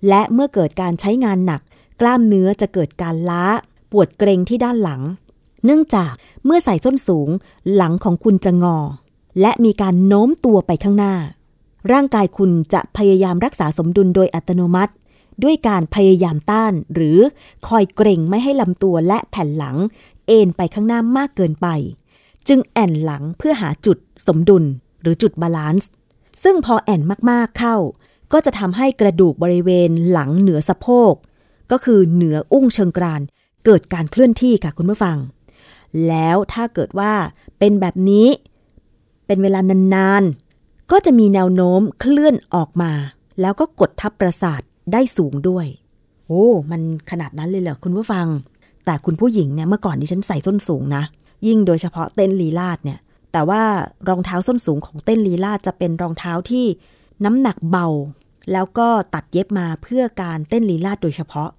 [0.07, 1.61] และเมื่อเกิดการใช้งานหนัก
[2.01, 3.43] กล้ามเนื้อจะเกิดการล้า
[3.91, 5.01] ปวดเกรงที่ด้านหลัง
[5.65, 6.13] เนื่องจาก
[6.45, 7.29] เมื่อใส่ส้นสูง
[7.75, 8.77] หลังของคุณจะงอ
[9.41, 11.15] และมีการโน้มตัวไปข้างหน้า
[11.91, 14.93] ร่างกายคุณจะพยายามรักษาสมดุลโดยอัตโนมัติ
[15.43, 17.17] ด้วยการพยายามต้าน หรือ
[17.67, 19.77] คอยเกร็งไม่ให้ลำตัวและแผ่นหลัง
[20.27, 21.67] เอนไปข้างหน้ามากเกินไป
[22.47, 23.97] จึงแอ่นหลังเพื่อหาจุด
[24.27, 24.63] สมดุล
[25.01, 25.89] หรือจุด balance
[26.43, 27.75] ซึ่งพอแอ่นมากๆเข้า
[28.33, 31.13] ก็จะทำให้กระดูกบริเวณหลังเหนือสะโพก
[31.71, 33.21] ก็คือเหนืออุ้งเชิงกราน
[33.65, 35.17] เกิดการเคลื่อนที่ค่ะคุณผู้ฟัง
[36.07, 37.13] แล้วถ้าเกิดว่า
[37.59, 38.27] เป็นแบบนี้
[39.25, 39.59] เป็นเวลา
[39.95, 42.91] นานๆก็จะมีแนวโน้มเคลื่อนออกมา
[43.41, 44.61] แล้วก็กดทับประสาท
[44.93, 45.65] ได้สูงด้วย
[46.27, 48.27] โอ้ มันขนาดนั้นเลยเหรอคุณผู้ฟัง
[48.85, 51.03] แต่คุณผู้หญิงเนี่ยเมื่อก่อนที่ฉันใส่ส้นสูงนะ
[51.47, 52.99] ยิ่งโดยเฉพาะเต้นลีลาดเนี่ย
[53.31, 53.61] แต่ว่า
[54.09, 56.65] รองเท้าส้นสูงของเต้นลีลาดจะเป็นรองเท้าที่
[57.25, 57.87] น้ำหนักเบา
[58.51, 61.49] แล้วก็ตัดเย็บมาเพื่อการเต้นลีลาดโดยเฉพาะ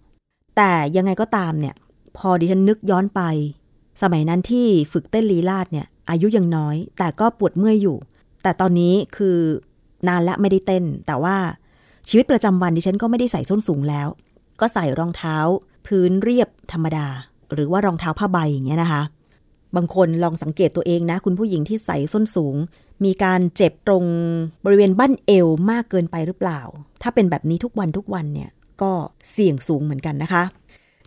[0.56, 1.74] แต่ยังไงก็ตามเนี่ย
[2.16, 3.22] พอดิฉันนึกย้อนไป
[4.02, 7.96] สมัยนั้นที่ฝึกเต้นลีลาดเนี่ย อายุยังน้อย แต่ก็ปวดเมื่อยอยู่
[8.42, 9.38] แต่ตอนนี้คือ
[10.09, 11.37] นานและไม่ได้เต้น แต่ว่า
[12.08, 14.08] ชีวิตประจำวันดิฉันก็ไม่ได้ใส่ส้นสูงแล้ว
[14.60, 15.36] ก็ใส่รองเท้า
[15.86, 17.06] พื้นเรียบธรรมดา
[17.54, 19.02] หรือว่ารองเท้าผ้าใบอย่างเงี้ยนะคะ
[19.76, 22.56] บางคนลองสังเกตตัวเองนะ คุณผู้หญิงที่ใส่ส้นสูง
[23.04, 24.04] มีการเจ็บตรง
[24.64, 26.60] บริเวณบั้นเอวมากเกินไปหรือเปล่า
[27.02, 28.50] ถ้าเป็นแบบนี้ทุกวันทุกวันเนี่ย
[28.82, 28.92] ก็
[29.30, 30.42] เสี่ยงสูงเหมือนกันนะคะ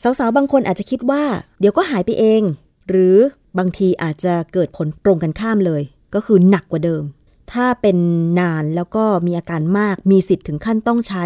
[0.02, 1.24] สาวๆบางคนอาจจะคิดว่า
[1.60, 2.42] เดี๋ยวก็หายไปเอง
[2.90, 3.18] หรือ
[3.58, 5.82] บางทีอาจจะเกิดผลตรงกันข้ามเลย
[6.16, 7.04] ก็คือหนักกว่าเดิม
[7.52, 7.98] ถ้าเป็น
[8.40, 11.26] นานแล้วก็มีอาการมากมีสิทธิ์ถึงขั้นต้องใช้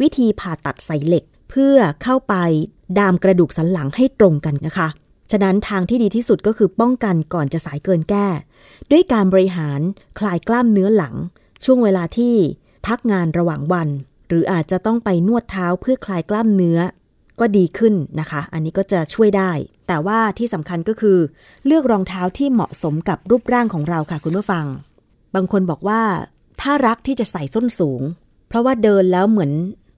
[0.00, 2.34] วิธีผ่าตัดใส่เหล็ก เพื่อเข้าไป
[2.98, 4.88] ดามกระดูกสันหลังให้ตรงกันนะคะ
[5.30, 8.28] ฉะนั้นทางที่ดีที่สุดก็คือป้องกันก่อนจะสายเกินแก้
[8.90, 9.80] ด้วยการบริหาร
[10.18, 11.14] คลายกล้ามเนื้อหลัง
[11.64, 12.34] ช่วงเวลาที่
[12.86, 13.88] พักงานระหว่างวัน
[14.28, 16.78] หรืออาจจะต้องไปนวดเท้าเพื่อคลายกล้ามเนื้อ
[17.40, 19.52] ก็ดีขึ้นนะคะ อันนี้ก็จะช่วยได้
[19.88, 21.18] แต่ว่าที่สำคัญก็คือ
[21.66, 24.66] เลือกรองเท้าที่เหมาะสมกับรูปร่างของเราค่ะคุณผู้ฟัง
[25.34, 26.02] บางคนบอกว่า
[26.60, 28.02] ถ้ารักที่จะใส่ส้นสูง
[28.48, 29.52] เพราะว่าเดินแล้วเหมือน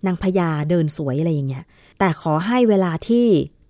[0.06, 1.64] นางพญาเดินสวยอะไรอย่างเงี้ย
[1.98, 3.26] แต่ขอให้เวลาที่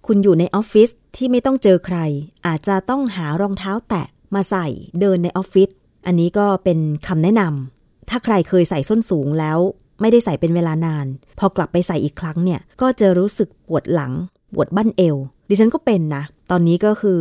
[0.07, 1.99] คุณอยู่ในออฟฟิศที่ไม่ต้องเจอใคร
[2.47, 4.67] อาจจะต้องหารองเท้าแตะมาใส่
[5.01, 5.69] เดินในออฟฟิศ
[6.07, 9.59] อันนี้ก็เป็นคำแนะนำถ้าใครเคยใส่ส้นสูงแล้ว
[10.01, 11.07] ไม่ได้ใส่เป็นเวลานาน
[11.39, 14.13] พอกลับไปใส่อีกครั้งเนี่ย ก็จะรู้สึกปวดหลัง
[14.55, 15.17] ปวดบั้นเอว
[15.49, 17.21] ดิฉันก็เป็นนะ ตอนนี้ก็คือ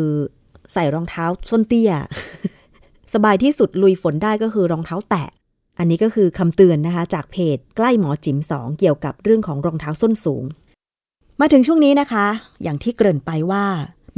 [0.73, 1.91] ใส่รองเท้าส้นเตี้ย
[3.13, 5.25] สบายที่สุดลุยฝนได้ก็คือรองเท้าแตะ
[5.77, 10.43] อันนี้ก็คือคำเตือนนะคะ จากเพจใกล้หมอจิ๋มสองเกี่ยวกับเรื่องของรองเท้าส้นสูง
[11.39, 12.25] มาถึงช่วงนี้นะคะ
[12.63, 13.65] อย่างที่เกริ่นไปว่า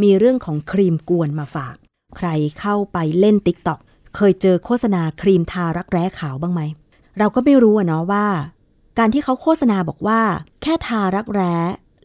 [0.04, 1.76] มีเรื่องของครีมกวนมาฝาก
[2.18, 2.28] ใคร
[2.60, 3.80] เข้าไปเล่นติ๊กต็อก
[4.16, 6.62] เคยเจอโฆษณาครีมทารักแร้ขาวบ้างไหม
[7.20, 8.28] เราก็ไม่รู้อะเนาะว่า
[9.00, 10.22] การที่เขาโฆษณาบอกว่า
[10.62, 11.56] แค่ทารักแร้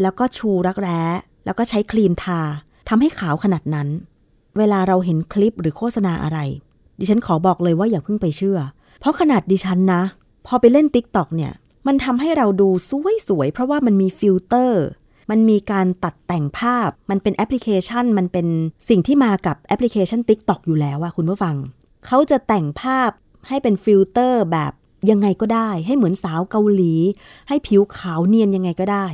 [0.03, 1.01] แล้วก็ชูรักแร้
[1.45, 2.41] แล้วก็ใช้ครีมทา
[2.89, 3.89] ทำให้ขาวขนาดนั้น
[4.59, 6.39] เวลาเราเห็นคลิปหรือโฆษณาอะไร
[6.99, 8.59] ดิฉันขอบอกเลยว่าอย่าเพิ่งไปเชื่อ
[9.01, 10.03] เพราะขนาดดิฉันนะ
[10.47, 11.53] พอไปเล่น TikTok เนี่ย
[11.87, 12.69] มันทำให้เราดู
[13.29, 14.85] สวยๆเพราะว่ามันมีฟิลเตอร์
[15.31, 18.47] มันมีการตัดแต่งภาพ มันเป็นแอปพลิเคชัน มันเป็น
[18.89, 21.57] สิ่งที่มากับแอปพลิเคชัน TikTok อยู่แล้วอะคุณผู้ฟัง
[22.07, 23.11] เขาจะแต่งภาพ
[23.49, 24.73] ให้เป็นฟิลเตอร์แบบ
[25.11, 26.95] ยังไงก็ได้ ให้เหมือนสาวเกาหลี
[27.49, 29.07] ให้ผิวขาวเนียนยังไงก็ได้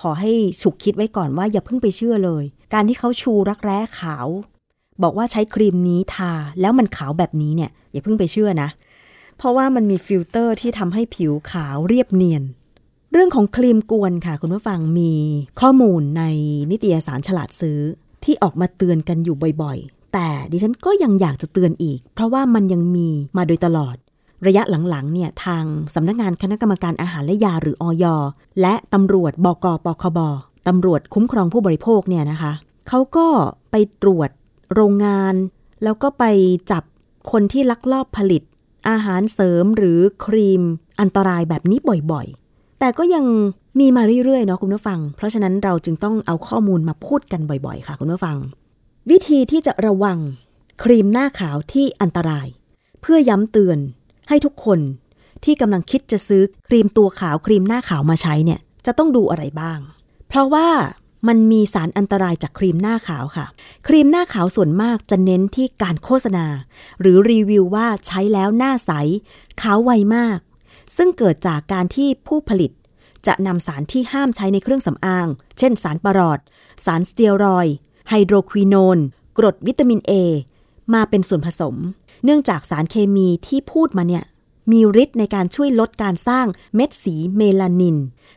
[0.00, 0.32] ขอให้
[0.62, 4.26] ฉุกคิดไว้ก่อนว่าอย่าเพิ่งไปเชื่อเลย การที่เขาชูรักแร้ขาว
[5.02, 8.68] บอกว่าใช้ครีมนี้ทาแล้วมันขาวแบบนี้เนี่ย อย่าเพิ่งไปเชื่อนะ
[9.38, 12.42] เพราะว่ามันมีฟิลเตอร์ที่ทำให้ผิวขาวเรียบเนียน
[13.12, 15.12] เรื่องของครีมกวนค่ะ คุณผู้ฟังมี
[15.60, 16.24] ข้อมูลใน
[16.70, 17.78] นิตยสารฉลาดซื้อ
[18.24, 23.96] ที่ออกมาเตือนกันอยู่บ่อยๆ แต่ดิฉันก็ยังอยากจะเตือนอีก เพราะว่ามันยังมีมาโดยตลอด
[24.46, 28.04] ระยะหลังๆเนี่ยทางสำนักงานคณะกรรมการอาหารและยาหรืออย
[28.60, 30.18] และตำรวจบกปคบ
[30.68, 32.52] ตำรวจคุ้มครองผู้บริโภคเนี่ยนะคะ
[32.88, 33.26] เขาก็
[33.70, 34.30] ไปตรวจ
[34.74, 35.34] โรงงาน
[35.84, 36.24] แล้วก็ไป
[36.70, 36.82] จับ
[37.30, 38.42] คนที่ลักลอบผลิต
[38.88, 40.62] อาหารเสริมหรือครีม
[41.00, 41.78] อันตรายแบบนี้
[42.12, 43.24] บ่อยๆ แต่ก็ยัง
[43.80, 48.36] มีมาเรื่อยๆเนาะคุณผู้ฟัง เพราะฉะนั้นเราจึงต้องเอาข้อมูลมาพูดกันบ่อยๆ ค่ะคุณผู้ฟัง
[49.10, 50.18] วิธีที่จะระวัง
[50.82, 52.46] ครีมหน้าขาวที่อันตราย
[53.00, 53.78] เพื่อย้ำเตือน
[54.28, 54.80] ให้ทุกคน
[55.44, 59.78] ที่กำลังคิดจะซื้อครีมตัวขาวครีมหน้าขาวมาใช้เนี่ยจะต้องดูอะไรบ้าง
[60.28, 60.68] เพราะว่า
[61.28, 63.46] มันมีสารอันตรายจากครีมหน้าขาวค่ะ
[63.86, 66.46] ครีมหน้าขาวส่วนมากจะเน้นที่การโฆษณา
[67.00, 68.90] หรือรีวิวว่าใช้แล้วหน้าใส
[69.60, 70.38] ขาวไวมาก
[70.96, 72.70] ซึ่งเกิดจากการที่ผู้ผลิต
[73.26, 75.26] จะนำสารที่ห้ามใช้ในเครื่องสำอาง
[75.58, 76.38] เช่น สารปรอด
[76.84, 77.74] สารสเตียรอยด์
[78.08, 78.98] ไฮโดรควินอน
[79.38, 80.12] กรดวิตามิน A
[80.94, 81.74] มาเป็นส่วนผสม
[82.24, 84.24] เนื่องจากสารเคมีที่พูดมาเนี่ย
[84.70, 87.96] มีฤทธิ์ในการช่วยลดการสร้างเม็ดสีเมลานิน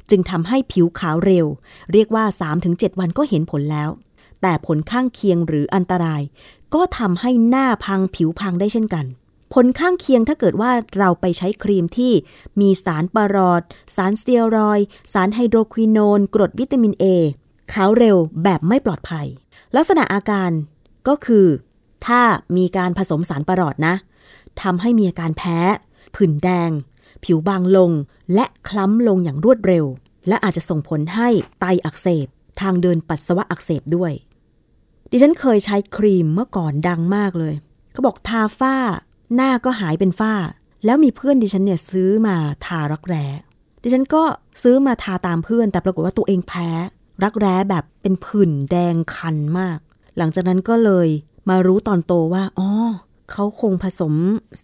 [0.10, 1.46] จึงทำให้ผิวขาวเร็ว
[1.92, 2.26] เรียกว่า
[2.62, 3.90] 3-7 วันก็เห็นผลแล้ว
[4.42, 6.22] แต่ผลข้างเคียงหรืออันตราย
[6.74, 9.06] ก็ทำให้หน้าพังผิวพังได้เช่นกัน
[9.54, 12.14] ผลข้างเคียงถ้าเกิดว่าเราไปใช้ครีมที่
[12.62, 13.62] มีสารปรอด
[13.96, 14.80] สารสเตียรอย
[15.14, 17.06] สารไฮโดรควินอนกรดวิตามิน A
[17.74, 19.28] ขาวเร็วแบบไม่ปลอดภัย
[19.76, 20.52] ลักษณะอาการ
[21.08, 21.46] ก็คือ
[22.06, 22.22] ถ้า
[22.58, 23.96] มีการผสมสารปรอดนะ
[24.62, 25.60] ทำให้มีอาการแพ้
[26.16, 26.72] ผื่นแดง
[27.24, 27.92] ผิวบางลง
[28.34, 29.86] และคล้ำลงอย่างรวดเร็ว
[30.28, 32.28] และอาจจะส่งผลให้ไตอักเสบ
[32.62, 34.12] ทางเดินปัสสาวะอักเสบด้วย
[35.12, 37.54] ดิฉันเคยใช้ครีมเมื่อก่อนดังมากเลย
[37.92, 38.76] เขาบอกทาฝ้า
[39.36, 40.34] หน้าก็หายเป็นฝ้า
[40.86, 43.26] แล้วมีเพื่อนดิฉันเนี่ยซื้อมาทารักแร้
[43.84, 44.24] ดิฉันก็
[44.64, 46.70] ซื้อมาทาตามเพื่อน แต่ปรากฏว่าตัวเองแพ้
[47.24, 49.78] รักแร้แบบเป็นผื่นแดงคันมาก
[50.18, 51.08] หลังจากนั้นก็เลย
[51.50, 52.70] มารู้ตอนโตว่าอ๋อ
[53.32, 54.14] เขาคงผสม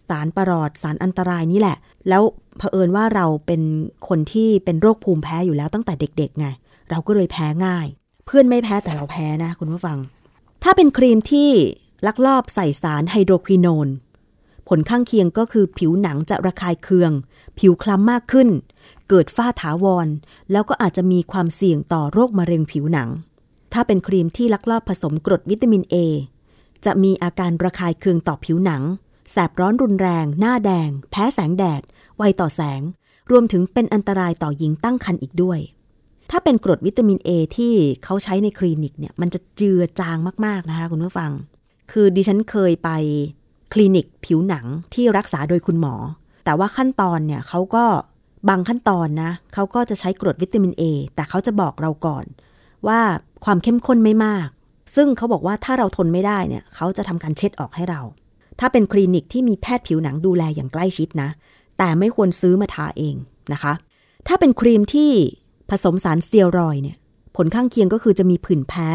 [0.08, 1.76] สารประหลอดสารอันตรายนี่แหละ
[2.08, 2.22] แล้ว
[2.58, 3.62] เผอิญว่าเราเป็น
[4.08, 6.46] คนที่เป็นโรคภูมิแพ้อยู่แล้วตั้งแต่เด็กๆไง
[6.90, 7.86] เราก็เลยแพ้ง่าย
[8.26, 9.98] เพื่อนไม่แพ้แต่เราแพ้นะคุณผู้ฟัง
[10.62, 11.50] ถ้าเป็นครีมที่
[12.06, 13.88] ลักลอบใส่สารไฮโดรควินอน
[14.68, 17.12] ผลข้างเคียงก็คือผิวหนังจะระคายเคือง
[17.58, 18.48] ผิวคล้ำมากขึ้น
[19.08, 20.08] เกิดฝ้าถาวร
[20.52, 23.08] แล้วก็อาจจะมีความเสี่ยงต่อโรคมะเร็งผิวหนัง
[23.72, 25.96] ถ้าเป็นครีมที่ลักลอบผสมกรดวิตามิน A
[26.86, 28.82] จะมีอาการระคายเคืองต่อผิวหนัง
[29.30, 31.82] แสบร้อนรุนแรง หน้าแดง แพ้แสงแดด
[32.16, 32.80] ไวต่อแสง
[33.30, 35.58] รวมถึงเป็นอันตรายต่อหญิงตั้งครรภ์อีกด้วย
[36.30, 41.30] ถ้าเป็นกรดวิตามิน A ที่เขาใช้ในคลินิกเนี่ย มันจะเจือจางมาก ๆ นะคะคุณผู้ฟัง
[41.92, 42.90] คือดิฉันเคยไป
[43.72, 45.94] คลินิกผิวหนังที่รักษาโดยคุณหมอ
[46.44, 47.84] แต่ว่าขั้นตอนเนี่ยเขาก็
[48.48, 50.82] บางขั้นตอนนะเขาก็จะใช้กรดวิตามิน A
[51.14, 52.24] แต่เขาจะบอกเราก่อน
[52.86, 53.00] ว่า
[53.44, 54.48] ความเข้มข้นไม่มาก
[54.94, 58.02] ซึ่งเขาบอกว่าถ้าเราทนไม่ได้เนี่ยเขาจะทำการเช็ดออกให้เรา
[58.60, 61.30] ถ้าเป็นคลินิกที่มีแพทย์ผิวหนังดูแลอย่างใกล้ชิดนะ
[61.78, 63.16] แต่ไม่ควรซื้อมาทาเอง
[63.52, 63.72] นะคะ
[64.26, 65.10] ถ้าเป็นครีมที่
[65.70, 66.96] ผสมสารสเตียรอยเนี่ย
[67.36, 68.90] ผลข้างเคียงก็คือจะมีผื่นแพ้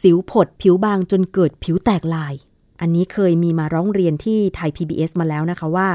[0.00, 2.34] สิวผดผิวบางจนเกิดผิวแตกลาย
[2.80, 5.88] อันนี้เคยมีมาร้องเรียนที่ไทย PBS มาแล้วนะคะว่า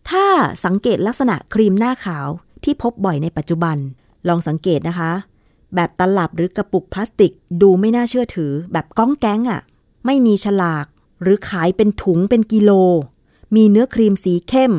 [0.10, 0.26] ถ้า
[0.66, 2.28] สังเกตลักษณะครีมหน้าขาว
[2.64, 3.78] ที่พบบ่อยในปัจจุบัน
[4.28, 5.12] ลองสังเกตนะคะ
[5.76, 7.32] แบบตลับหรือกระปุกพลาสติก
[7.62, 9.62] ดูไม่น่าเชื่อถือ แบบก้องแก๊งอะ่ะ
[10.06, 10.86] ไม่มีฉลาก
[11.22, 12.72] หรือขายเป็นถุงเป็นกิโล
[13.56, 14.74] มีเนื้อครีมสีเข้ม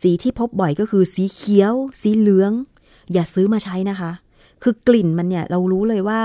[0.00, 2.52] สีที่พบบ่อยก็คือสีเขียว สีเหลือง
[3.12, 4.10] อย่าซื้อมาใช้นะคะ
[4.62, 6.20] คือกลิ่นมันเนี่ยเรารู้เลยว่า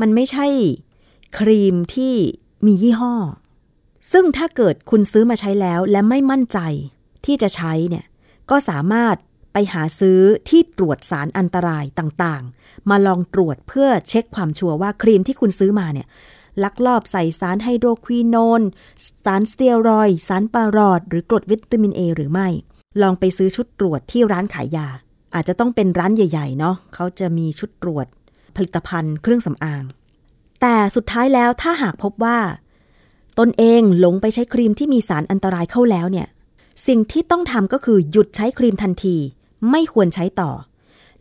[0.00, 0.46] มันไม่ใช่
[1.38, 2.14] ครีมที่
[2.66, 3.14] มียี่ห้อ
[4.12, 6.58] ซึ่งถ้าเกิดคุณซื้อมาใช้แล้วและไม่มั่นใจ
[7.24, 8.04] ที่จะใช้เนี่ย
[8.50, 9.16] ก็สามารถ
[9.52, 16.06] ไปหาซื้อที่ตรวจสารอันตรายต่างๆ มาลองตรวจเพื่อเช็คความชัวร์ว่าครีมที่คุณซื้อมาเนี่ย
[16.64, 18.62] ลักลอบใส่สารไฮโดรควีนอน
[19.24, 22.48] สารสเตียรอย สารปารอด หรือกรดวิตามินเอหรือไม่
[23.02, 24.88] ลองไปซื้อชุดตรวจที่ร้านขายยา
[25.34, 28.06] อาจจะต้องเป็นร้านใหญ่ๆเนาะเขาจะมีชุดตรวจ
[28.56, 29.84] ผลิตภัณฑ์เครื่องสำอาง
[30.60, 32.38] แต่สุดท้ายแล้วถ้าหากพบว่า
[33.38, 36.28] ตนเองหลงไปใช้ครีมที่มีสารอันตรายเข้าแล้วเนี่ย
[36.86, 39.16] สิ่งที่ต้องทำก็คือหยุดใช้ครีมทันที
[39.70, 40.50] ไม่ควรใช้ต่อ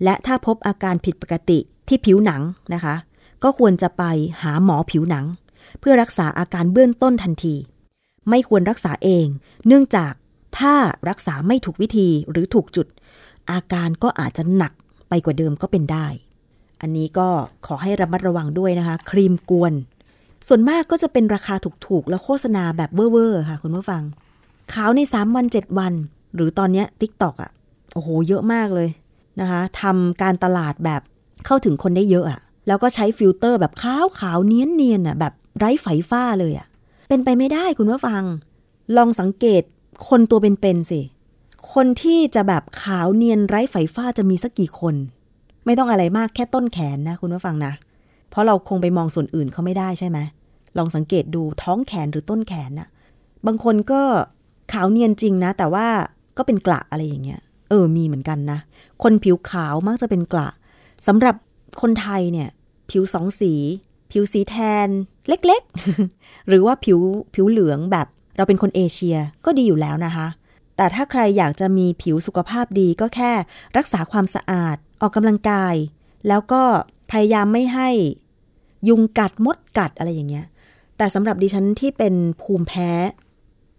[0.04, 2.41] และถ้าพบอาการผิดปกติที่ผิวหนัง
[2.73, 2.95] นะคะ
[3.43, 4.04] ก็ควรจะไป
[4.43, 5.25] หาหมอผิวหนัง
[5.80, 7.56] เพื่อรักษาอาการเบื้องต้นทันที
[8.30, 9.25] ไม่ควรรักษาเอง
[9.67, 10.13] เนื่องจาก
[10.60, 10.73] ถ้า
[11.10, 12.88] รักษาไม่ถูกวิธีหรือถูกจุด
[13.51, 14.73] อาการก็อาจจะหนัก
[15.10, 16.08] ไปกว่าเดิมก็เป็นได้
[16.82, 17.30] อันนี้ก็
[17.65, 19.73] ขอให้ระมัดระวังด้วยนะคะ ครีมกวน
[20.47, 21.56] ส่วนมากก็จะเป็นราคา
[21.88, 24.04] ถูกๆ แล้วโฆษณาแบบเว่อร์ๆค่ะคุณผู้ฟัง
[24.73, 25.93] ขาวใน 3 วัน 7 วัน
[26.36, 27.51] หรือตอนนี้ TikTok อะ
[27.93, 28.89] โอ้โหเยอะมากเลย
[29.39, 31.01] นะคะทำการตลาดแบบ
[31.45, 36.67] เข้าถึงคนได้เยอะอะแล้วก็ใช้ฟิลเตอร์แบบขาวขาวเนียนเนียนอะแบบไร้ไฝฟ้าเลยอะ
[37.10, 38.23] เป็นไปไม่ได้คุณผู้ฟัง
[38.97, 39.63] ลองสังเกต
[40.10, 41.01] คนตัวเป็นๆสิ
[41.73, 44.96] คนที่จะแบบขาวเนียนไร้ไฝฟ้าจะมีสักกี่คน
[45.65, 47.73] ไม่ต้องอะไรมากแค่ต้นแขนนะคุณผู้ฟังนะ
[48.29, 50.17] เพราะเราคงไปมองส่วนอื่นเขาไม่ได้ใช่ไหม
[50.77, 52.87] ลองสังเกตดูท้องแขนหรือต้นแขนน่ะ
[53.46, 54.02] บางคนก็
[54.73, 55.87] ขาวเนียนจริงนะ แต่ว่า
[56.37, 57.42] ก็เป็นกระอะไรอย่างเงี้ย
[57.72, 58.60] เออมีเหมือนกันนะ
[59.04, 60.50] คนผิวขาวมักจะเป็นกระ
[61.08, 61.36] สำหรับ
[61.82, 62.50] คนไทยเนี่ย
[62.90, 63.54] ผิวสองสี
[64.12, 64.56] ผิวสีแท
[64.86, 64.88] น
[65.28, 67.00] เล็กๆ หรือว่าผิว
[67.34, 68.08] ผิวเหลืองแบบ
[68.38, 70.28] เราเป็นคนเอเชียก็ดีอยู่แล้วนะคะ
[70.78, 73.32] แต่ถ้าใครอยากจะมีผิวสุขภาพดีก็แค่
[73.78, 75.76] รักษาความสะอาด ออกกำลังกาย
[76.28, 76.63] แล้วก็
[77.12, 77.90] พยายามไม่ให้
[78.90, 80.46] ยุงกัดมดกัดอะไรอย่างเงี้ย
[80.98, 82.90] แต่สำหรับดิฉันที่เป็นภูมิแพ้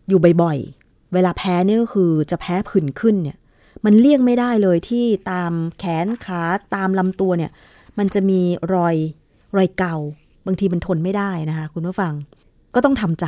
[0.09, 3.39] อยู่บ่อยๆ เวลาแพ้นี่ก็คือจะแพ้ผื่นขึ้นเนี่ย
[3.85, 6.43] มันเลี่ยงไม่ได้เลยที่ตามแขนขา
[6.75, 7.51] ตามลำตัวเนี่ย
[7.99, 8.41] มันจะมี
[8.75, 8.97] รอย
[9.57, 9.97] รอยเกา
[10.47, 12.13] บางทีมันทนไม่ได้นะคะคุณผู้ฟัง
[12.75, 13.27] ก็ต้องทำใจ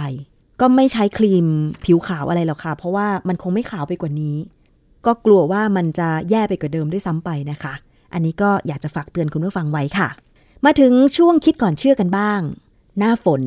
[0.60, 1.46] ก็ไม่ใช้ครีม
[1.84, 4.36] ผิวขาวอะไรหรอกค่ะ เพราะว่ามันคงไม่ขาวไปกว่านี้
[5.06, 7.74] ก็กลัวว่ามันจะแย่ไปกว่าเดิมด้วยซ้ำไปนะคะ
[8.12, 10.08] อันนี้ก็อยากจะฝากเตือนคุณผู้ฟังไว้ค่ะ
[10.64, 12.40] มาถึงช่วงคิดก่อนเชื่อกันบ้าง
[12.98, 13.42] หน้าฝน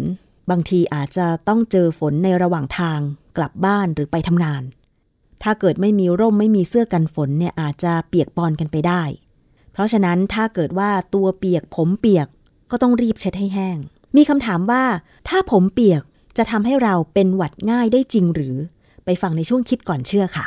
[0.49, 2.99] บางทีอาจจะต้องเจอฝนในระหว่างทาง
[3.37, 4.61] กลับบ้านหรือไปทำงาน
[5.43, 9.03] ถ้าเกิดไม่มีร่มไม่มีเสื้อกันฝนเนี่ยอาจจะเปียกปอนกันไปได้
[9.71, 12.27] เพราะฉะนั้นถ้าเกิดว่าตัวเปียกผมเปียก
[12.71, 13.77] ก็ต้องรีบเช็ดให้แห้ง
[14.15, 14.83] มีคำถามว่า
[15.29, 16.01] ถ้าผมเปียก
[16.37, 18.55] จะทำให้เราเป็นหวัดง่ายได้จริงหรือ
[19.05, 20.45] ไปฟังในช่วงคิดก่อนเชื่อค่ะ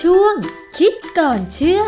[0.00, 0.34] ช่วง
[0.78, 1.82] คิดก่อนเชื่อ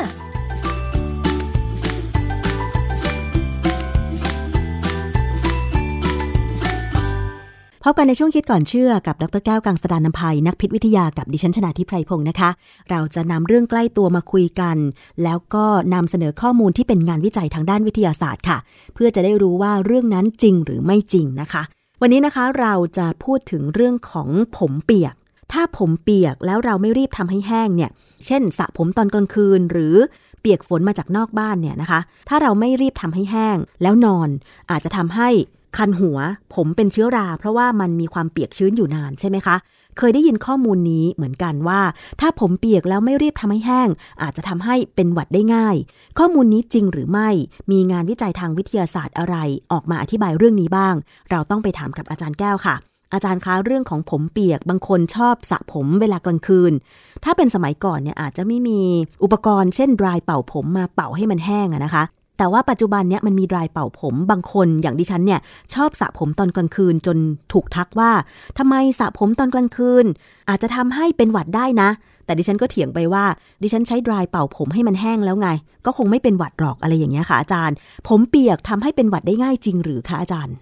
[7.84, 12.50] พบกันในช่วงคิดก่อนเชื่อกับดรแก้วกังสดานนภัยนักพิษวิทยากับดิฉันชนาทิพไพรพงศ์นะคะ
[12.90, 14.76] เราจะนำเรื่องใกล้ตัวมาคุยกัน
[15.24, 18.58] แล้วก็นำเสนอข้อมูลที่เป็นงานวิจัยทางด้านวิทยาศาสตร์ค่ะ
[18.94, 21.62] เพื่อจะได้รู้ว่าเรื่องนั้นจริงหรือไม่จริงนะคะ
[22.00, 25.14] วันนี้นะคะเราจะพูดถึงเรื่องของผมเปียก
[25.52, 27.90] ถ้าผมเปียกแล้วเราไม่รีบทำให้แห้งเนี่ย
[28.26, 29.96] เช่นสระผมตอนกลางคืนหรือ
[30.40, 34.28] เปียกฝนมาจากนอกบ้านเนี่ยนะคะ ถ้าเราไม่รีบทำให้แห้งแล้วนอน
[34.70, 35.30] อาจจะทำให้
[35.76, 36.18] คันหัว
[36.54, 39.56] ผมเป็นเชื้อรา เพราะว่ามันมีความเปียกชื้นอยู่นานใช่ไหมคะ
[39.98, 41.80] เคยได้ยินข้อมูลนี้เหมือนกันว่า
[42.20, 43.88] ถ้าผมเปียกแล้วไม่รีบทำให้แห้ง
[44.22, 45.76] อาจจะทำให้เป็นหวัดได้ง่าย
[46.18, 47.28] ข้อมูลนี้จริงหรือไม่
[47.70, 49.36] มีงานวิจัยทางวิทยาศาสตร์อะไร
[49.72, 50.94] ออกมาอธิบายเรื่องนี้บ้าง
[51.30, 52.76] เราต้องไปถามกับอาจารย์แก้วค่ะ
[53.12, 56.72] อาจารย์คะเรื่องของผมเปียกบางคนชอบสระผมเวลากลางคืน
[57.24, 58.80] ถ้าเป็นสมัยก่อนเนี่ยอาจจะไม่มี
[59.24, 62.04] อุปกรณ์เช่นดรายเป่าผมมาเป่าให้มันแห้งนะคะ
[62.40, 65.40] แต่ว่าปัจจุบันเนี้ยมันมีดรายเป่าผมบางคนอย่างดิฉันเนี่ย
[65.74, 67.18] ชอบสระผมตอนกลางคืนจน
[67.52, 68.10] ถูกทักว่า
[68.58, 70.04] ทำไมสระผมตอนกลางคืน
[70.48, 71.88] อาจจะทำให้เป็นหวัดได้นะ
[72.24, 73.24] แต่ดิฉันก็เถียงไปว่า
[73.62, 75.48] ดิฉันใช้ดรายเป่าผมให้มันแห้งแล้วไง
[75.86, 77.76] ก็คงไม่เป็นหวัดหรอกอะไรอย่างเงี้ยค่ะอาจารย์
[78.08, 80.54] ผมเปียกทำให้เป็นหวัดได้ง่ายจริงหรือคะอาจารย์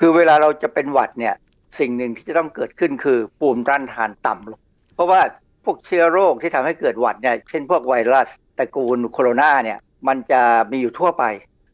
[0.00, 1.34] คือเวลาเราจะเป็นหวัดเนี่ย
[1.78, 4.60] สิ่งหนึ่งที่จะต้องเกิดขึ้นคือภูมิต้านทานต่ำลง
[4.94, 5.20] เพราะว่า
[5.64, 9.78] พวกเชื้อโรคที่ทำให้เกิดหวัดเนี่ยเช่นพวกไวรัสตระกูลโคโรนาเนี่ย
[10.08, 10.42] มันจะ
[10.72, 11.24] มีอยู่ทั่วไป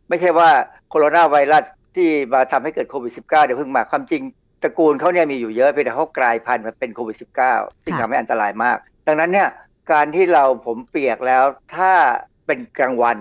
[0.09, 0.51] ไม่ใช่ว่า
[0.89, 1.65] โคโรนาไวรัส
[1.97, 4.23] ที่มาทำให้เกิดโควิด -19 เดี๋ยวเพิ่งมาความจริง
[4.63, 9.49] ตระกูลเขาเนี่ยมีอยู่เยอะเพียงแต่เขากลายพันธุ์มาเป็นโควิด -19 ซึ่งทำให้อันตรายมาก ดังนั้นเนี่ย
[9.93, 11.45] การที่เราผมเปียกแล้ว
[11.77, 11.93] ถ้า
[12.47, 13.19] เป็นกลางวัน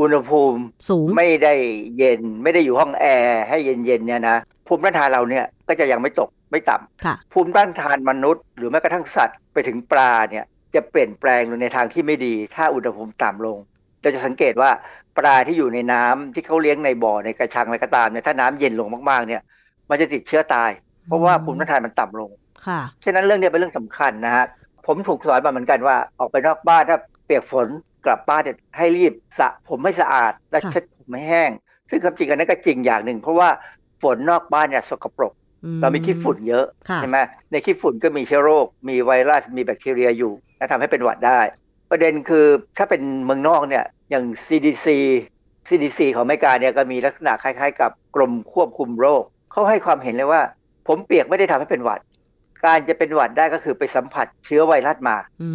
[0.00, 1.54] อุณหภูมิสูงไม่ได้
[1.98, 4.36] เย็นไม่ได้อยู่ห้องแอร์ให้เย็นๆเนี่ยนะ
[4.66, 13.58] ภูมิต้านทานเราเนี่ยก็จะยังไม่ตกไม่ต่ำค่ะภูมิต้านทานมนุษย์ หรือแม้กระทั่งสัตว์ไปถึงปลาเนี่ยจะเปลี่ยนแปลงลงในทางที่ไม่ดี ถ้าอุณหภูมิต่ำลง
[14.04, 14.70] เราจะสังเกตว่า
[15.18, 19.42] ปลาที่อยู่ในน้ำที่เขาเลี้ยงในบ่อในกระชังอะไรก็ตามเนี่ยถ้าน้ำเย็นลงมากๆเนี่ย
[19.90, 20.70] มันจะติดเชื้อตาย
[21.06, 22.30] เพราะว่าภูมิต้านทานมันต่ำลง
[22.66, 24.44] ค่ะฉะนั้นเรื่องนี้เป็นเรื่องสำคัญนะฮะ
[24.86, 27.66] ผมถูกสอนมาเหมือนกันว่าออกไปนอกบ้านถ้าเปียกฝน
[28.06, 31.50] กลับบ้านเนี่ยให้รีบสระผมให้สะอาด และค่ะเช็ดผมให้แห้ง
[31.90, 33.48] ซึ่งความจริงอันนั้นก็จริงอย่างหนึ่ง เพราะว่า
[34.02, 35.32] ฝนนอกบ้านเนี่ยสกปรก
[35.64, 37.18] อืเรามีขี้ฝุ่นเยอะค่ะใช่ไหม
[37.50, 41.40] ในขี้ฝุ่นก็มีเชื้อโรค มีไวรัสมีแบคทีเรียอยู่และทำให้เป็นหวัดได้
[41.90, 42.46] ประเด็นคือ
[42.78, 44.86] ถ้าเป็นเมืองนอกเนี่ยอย่าง CDC
[45.68, 49.22] CDC ของอเมริกาเนี่ยก็มีลักษณะคล้ายๆ กับกรมควบคุมโรค
[49.52, 50.42] เขาให้ความเห็นเลยว่า
[50.88, 52.00] ผมเปียกไม่ได้ทำให้เป็นหวัด
[52.64, 55.48] การจะเป็นหวัดได้ก็คือไปสัมผัสเชื้อไวรัสมาอื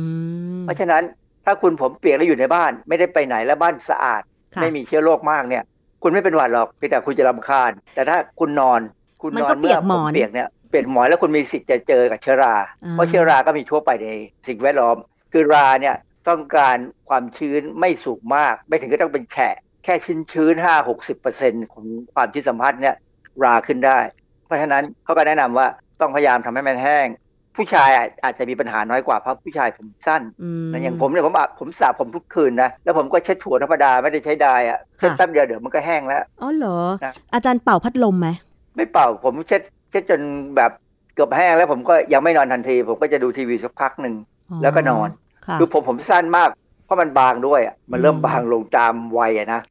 [0.59, 1.03] มเพราะฉะนั้น
[1.45, 4.21] ถ้าคุณผมเปียกแล้วอยู่ในบ้าน ไม่ได้ไปไหนแล้วบ้านสะอาด
[4.55, 5.63] ค่ะไม่มีเชื้อโรคมากเนี่ย
[6.03, 8.81] คุณไม่เป็นหวัดหรอกเพียงแต่คุณจะรำคาญ แต่ถ้าคุณนอน
[9.21, 14.07] คุณมันนอก็นเปีเมื่ยอกหมผอมนเปียกเนี่ยเปียกหมอนแล้วคุณมีสิทธิ์จะเจอกับเชื้อราอ่าเพราะเชื้อราก็มีทั่วไปใน
[14.47, 14.97] สิ่งแวดล้อม
[15.31, 15.95] คือราเนี่ย
[16.27, 16.77] ต้องการ
[17.09, 22.95] ความชื้นไม่สูงมาก ไม่ถึงก็ต้องเป็นแฉะ แค่ชื้นชื้นห้าหกสิบเปอร์เซ็นของความชื้นสัมผัสเนี่ย
[23.43, 23.99] ราขึ้นได้
[24.45, 25.67] เพราะฉะนั้นเขาก็แนะนำว่า
[26.01, 27.07] ต้องพยายามทำให้มันแห้ง
[27.55, 38.27] ผู้ชายอาจอาจจะมีปัญหาน้อยกว่าเพราะผู้ชายผมสั้นอืมนะอย่างผมเนี่ยผมอาบผมสระผมทุกคืนนะแล้วผมก็เช็ดถั่วธรรมดาไม่ได้ใช้ไดร์อะเช็ดค่ะแป๊บเดียวเดี๋ยวมันก็แห้งแล้วอ๋อเหรอนะอาจารย์เป่าพัดลมไหม
[38.75, 40.21] ไม่เป่าผมเช็ดเช็ดจน
[40.55, 40.71] แบบ
[41.13, 44.15] เกือบแห้งแล้วผมก็ยังไม่นอนทันที ผมก็จะดูทีวีสักพักหนึ่ง
[44.61, 45.09] แล้วก็นอน
[45.47, 46.49] ค่ะคือผมผมสั้นมาก
[46.85, 49.61] เพราะมันบางด้วยอะมันเริ่มอืมบางลงตามวัยอะนะ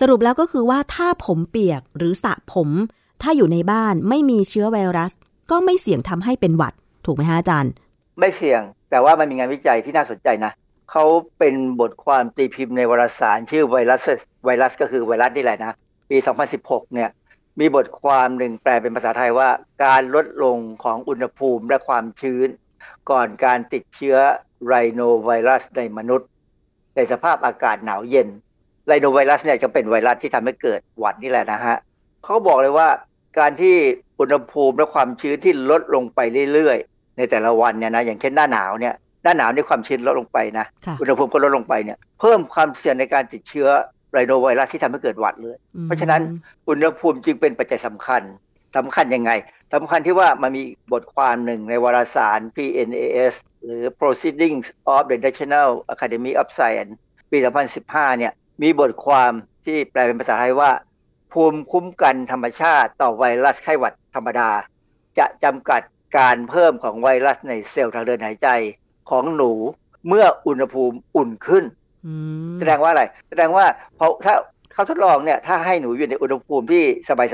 [0.00, 2.68] สรุปแล้วก็คือว่าถ้าผมเปียกหรือสระผม
[3.22, 5.12] ถ้าอยู่ในบ้านไม่มีเชื้อไวรัส
[5.50, 6.74] ก็ไม่เสี่ยงทำให้เป็นหวัด
[7.06, 7.72] ถูกไหมฮะอาจารย์
[8.18, 10.52] ไม่เสี่ยง แต่ว่ามันมีงานวิจัยที่น่าสนใจนะ
[10.90, 11.04] เขา
[11.38, 14.06] เป็นบทความตีพิมพ์ในวารสารชื่อไวรัส
[14.44, 15.76] ไวรัสก็คือไวรัสนี่แหละนะ
[16.10, 16.16] ปี
[16.56, 17.10] 2016 เนี่ย
[17.60, 19.48] มีบทความหนึ่งแปลเป็นภาษาไทยว่า
[19.84, 22.48] การลดลงของอุณหภูมิและความชื้น
[23.10, 24.16] ก่อนการติดเชื้อ
[24.66, 26.28] ไรโนไวรัสในมนุษย์
[26.96, 28.28] ในสภาพอากาศหนาวเย็น
[28.86, 31.76] ไรโนไวรัสเนี่ยจะเป็นไวรัสที่ทำให้เกิดหวัดนี่แหละนะฮะ
[32.24, 32.88] เขาบอกเลยว่า
[33.38, 33.76] การที่
[34.20, 36.20] อุณหภูมิและความชื้นที่ลดลงไป
[36.52, 43.68] เรื่อยๆ ในแต่ละวันเนี่ยนะอย่างเช่นหน้าหนาวเนี่ยหน้าหนาวนี่ความชื้นลดลงไปนะค่ะอุณหภูมิก็ลดลงไปเนี่ยเพิ่มความเสี่ยงในการติดเชื้อ
[44.12, 46.22] ไรโนไวรัสที่ทำให้เกิดหวัดเลย เพราะฉะนั้น
[46.68, 48.22] อุณหภูมิจึงเป็นปัจจัยสำคัญ
[48.76, 49.30] สำคัญยังไง
[49.74, 53.34] สำคัญที่ว่ามันมีบทความหนึ่งในวารสาร PNAS
[53.64, 56.92] หรือ Proceedings of the National Academy of Science
[57.30, 57.38] ปี
[57.78, 59.32] 2015 เนี่ยมีบทความ
[59.66, 60.70] ที่แปลเป็นภาษาไทยว่า
[61.32, 64.50] ภูมิคุ้มกันธรรมชาติต่อไวรัสไข้หวัดธรรมดา
[65.18, 65.82] จะจำกัด
[66.18, 68.48] การเพิ่มของไวรัสในเซลล์ทางเดินหายใจ
[69.10, 69.52] ของหนู
[70.08, 71.64] เมื่ออุณหภูมิอุ่นขึ้น
[72.06, 72.12] อื
[72.54, 73.66] มแสดงว่าอะไร แสดงว่า
[73.98, 74.34] พอถ้า
[74.72, 76.84] เขาทดลองเนี่ยถ้าให้หนูอยู่ในอุณหภูมิที่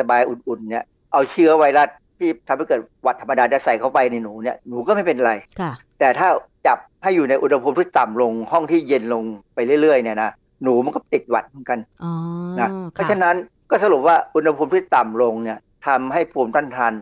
[0.01, 6.29] สบายๆอุ่นๆเนี่ยเอาเชื้อไวรัสที่ทำให้เกิดหวัดธรรมดาได้ใส่เข้าไปในหนูเนี่ยหนูก็ไม่เป็นไรค่ะ แต่ถ้า
[6.67, 9.23] จับให้อยู่ในอุณหภูมิที่ต่ำลง ห้องที่เย็นลง
[9.55, 10.31] ไปเรื่อยๆเนี่ยนะ
[10.63, 12.13] หนูมันก็ติดหวัดเหมือนกันอ๋อ
[12.61, 13.35] นะเพราะฉะนั้น
[13.71, 16.93] ก็สรุปว่าอุณหภูมิที่ต่ำลงเนี่ยทำให้ภูมิต้านทาน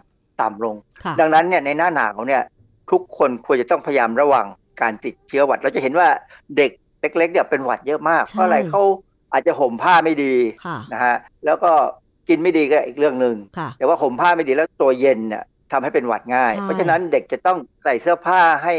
[0.43, 0.75] ต่ำลง
[1.05, 2.43] ค่ะดังนั้นเนี่ยในหน้าหนาวเนี่ย
[2.91, 4.47] ทุกคนควรจะต้องพยายามระวัง
[4.81, 6.09] การติดเชื้อหวัด เราจะเห็นว่า
[6.57, 6.71] เด็ก
[7.01, 8.83] เล็กๆเนี่ยเป็นหวัดเยอะมากใช่เพราะอะไรเขา
[9.33, 10.35] อาจจะห่มผ้าไม่ดี
[10.65, 11.71] ค่ะนะฮะแล้วก็
[12.29, 18.75] กินไม่ดีก็อีกเรื่องหนึ่งค่ะแต่ว่าห่มผ้าไม่ดีแล้วตัวเย็นเนี่ย ทำให้เป็นหวัดง่ายใช่เพราะฉะนั้นเด็กจะต้องใส่เสื้อผ้าให้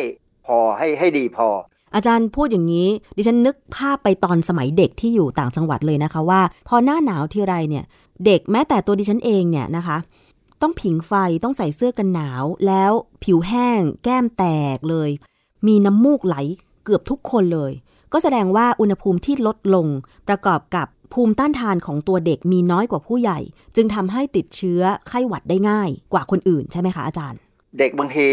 [0.46, 1.48] พอให้ให้ดีพอ
[1.96, 7.86] อาจารย์พูดอย่างนี้ ดิฉันนึกภาพไปตอนสมัยเด็กที่อยู่ต่างจังหวัดเลยนะคะว่า พอหน้าหนาวทีไรเนี่ย
[8.26, 9.98] เด็กแม้แต่ตัวดิฉันเองเนี่ยนะคะ
[10.62, 11.14] ต้องผิงไฟ
[11.44, 12.92] ต้องใส่เสื้อกันหนาว แล้ว
[13.24, 15.10] ผิวแห้ง แก้มแตกเลย
[15.68, 16.36] มีน้ำมูกไหล
[16.84, 17.72] เกือบทุกคนเลย
[18.14, 19.88] ก็แสดงว่าอุณหภูมิที่ลดลง
[20.28, 23.40] ประกอบกับ ภูมิต้านทานของตัวเด็กมีน้อยกว่าผู้ใหญ่
[23.76, 27.40] จึงทำให้ติดเชื้อไข้หวัดได้ง่ายกว่าคนอื่นใช่ไหมคะอาจารย์
[27.80, 28.28] เด็กบางที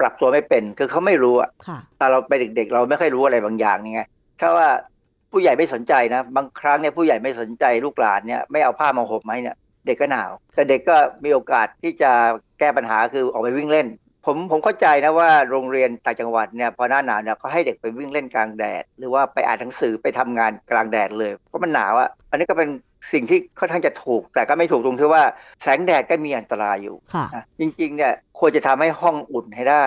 [0.00, 4.02] ปรับตัวไม่เป็นคือเขาไม่รู้อะค่ะตอนเราไปนเด็กๆ เราไม่ค่อยรู้อะไรบางอย่างนี่ไง
[4.40, 4.68] ถ้าว่า
[5.32, 9.56] ผู้ใหญ่ไม่สนใจนะ บางครั้งเนี่ยผู้ใหญ่ไม่สนใจลูกหลานเนี่ยไม่เอาผ้ามาห่มให้เนี่ย
[9.86, 12.10] เด็กก็หนาว แต่เด็กก็มีโอกาสที่จะ
[12.58, 13.86] แก้ปัญหาคือออกไปวิ่งเล่น
[14.26, 22.68] ผมผมเข้าใจนะว่าโรงเรียนต่างจังหวัดเนี่ยพอหน้าหนาวเนี่ยเขาให้เด็กไปวิ่งเล่นกลางแดด หรือว่าไปอ่านหนังสือไปทำงานกลางแดดเลยเพราะมันหนาวอะอันนี้ก็เป็น
[23.12, 25.24] สิ่งที่ค่อนข้างจะถูก แต่ก็ไม่ถูกตรงที่ว่า
[25.62, 29.84] แสงแดดก็มีอันตรายอยู่ค่ะนะจริงๆเนี่ยควรจะทำให้ห้องอุ่นให้ได้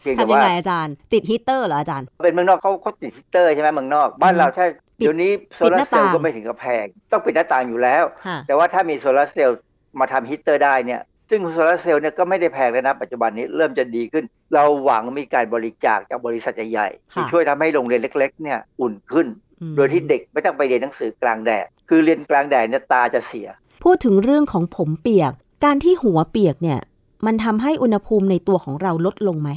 [0.00, 4.66] เพียงแต่ทำยังว่าไงอาจารย์ติดฮีตเตอร์เหรออาจารย์ เป็นเมืองนอกเขาเขาติดฮีตเตอร์ใช่ไหมเมืองนอก บ้านเราถ้า
[4.98, 9.60] ปิดเดี๋ยวนี้โซปิดลาหร์น้าเซลล์ต่างก็ไม่ถึงกับแพงต้องปิดหน้าต่างอยู่แล้วค่ะแต่ว่าถ้ามีโซลาร์เซลล์
[10.00, 11.00] มาทำฮีตเตอร์ได้เนี่ย
[11.34, 14.24] ซึ่งโซลาร์เซลล์เนี่ยก็ไม่ได้แพงเลยนะ ปัจจุบันนี้เริ่มจะดีขึ้น
[14.54, 19.26] เราหวังมีการบริจาคจากบริษัทใหญ่ๆค่ะที่ช่วยทำให้โรงเรียนเล็ก ๆ เนี่ยอุ่นขึ้น
[19.60, 23.48] อืมโดยที่เด็กไม่ต้องไปเรียนหนังสือกลางแดดคือเรียนกลางแดดเนี่ยตาจะเสีย
[23.84, 25.32] พูดถึงเรื่องของผมเปียก
[25.64, 26.80] การที่หัวเปียกเนี่ย
[27.26, 29.50] มันทำให้อุณหภูมิในตัวของเราลดลงไหม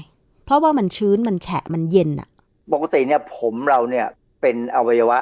[0.45, 2.29] เพราะว่ามันชื้นมันแฉะมันเย็นอะ
[2.73, 4.07] ปกติเนี่ยผมเราเนี่ย
[4.41, 5.17] เป็นอวัยวะ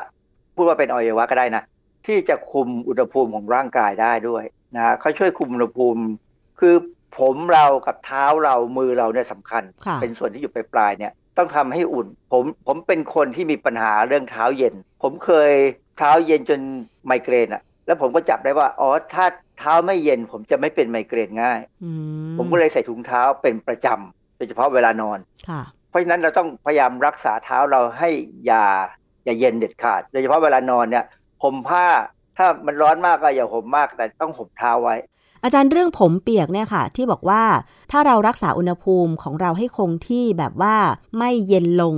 [0.55, 1.63] พูดว่าเป็นอวัยวะก็ได้นะ
[2.05, 4.43] ที่จะคุมอุณหภูมิของร่างกายได้ด้วย
[4.75, 6.01] นะเขาช่วยคุมอุณหภูมิ
[6.59, 6.75] คือ
[7.19, 14.73] ผมเรากับเท้าเรามือเราเนี่ยสำคัญค่ะเป็นส่วนที่อยู่ปลายๆเนี่ย ต้องทำให้อุ่น ผมผมเป็นคนที่มีปัญหาเรื่องเท้าเย็น
[15.03, 15.51] ผมเคย
[15.97, 16.59] เท้าเย็นจน
[17.05, 19.25] ไมเกรนอะแล้วผมก็จับได้ว่าอ๋อถ้า
[19.59, 21.91] เท้าไม่เย็น ผมจะไม่เป็นไมเกรนง่ายอื
[22.37, 28.09] ผมก็เลยใส่ถุงเท้าเป็นประจำโดยเฉพาะเวลานอนค่ะเพราะฉะนั้นเราต้องพยายามรักษาเท้าเราให้
[28.45, 28.65] อย่า
[29.25, 31.05] อย่าเย็นเด็ดขาด โดยเฉพาะเวลานอนเนี่ย
[31.43, 31.87] ห่มผ้า
[32.37, 34.95] ถ้ามันร้อนมากก็อย่าห่มมากแต่ต้องห่มเท้าไว้
[35.43, 37.43] อาจารย์เรื่องผมเปียกเนี่ยค่ะ ที่บอกว่า
[37.91, 40.75] ถ้าเรารักษาอุณหภูมิของเราให้คงที่แบบว่า
[41.17, 41.95] ไม่เย็นลง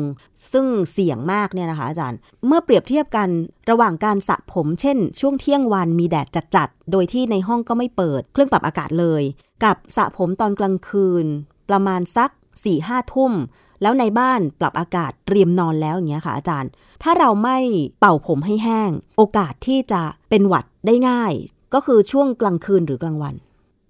[0.51, 3.29] ซึ่งเสี่ยงมากเนี่ยนะคะ อาจารย์เมื่อเปรียบเทียบกัน
[3.69, 9.23] ระหว่างการสระผม เช่น ช่วงเที่ยงวันมีแดดจัดๆโดยที่ในห้องก็ไม่เปิด เครื่องปรับอากาศเลย
[9.63, 11.25] กับสระผมตอนกลางคืน
[11.69, 13.33] ประมาณสัก4ี่ห้าทุ่ม
[13.81, 16.69] แล้วในบ้านปรับอากาศเตรียมนอนแล้วอย่างเงี้ยค่ะอาจารย์
[17.03, 17.57] ถ้าเราไม่
[17.99, 21.33] เป่าผมให้แห้ง โอกาสที่จะเป็นหวัดได้ง่าย
[21.75, 23.35] ก็คือช่วงกลางคืนหรือกลางวัน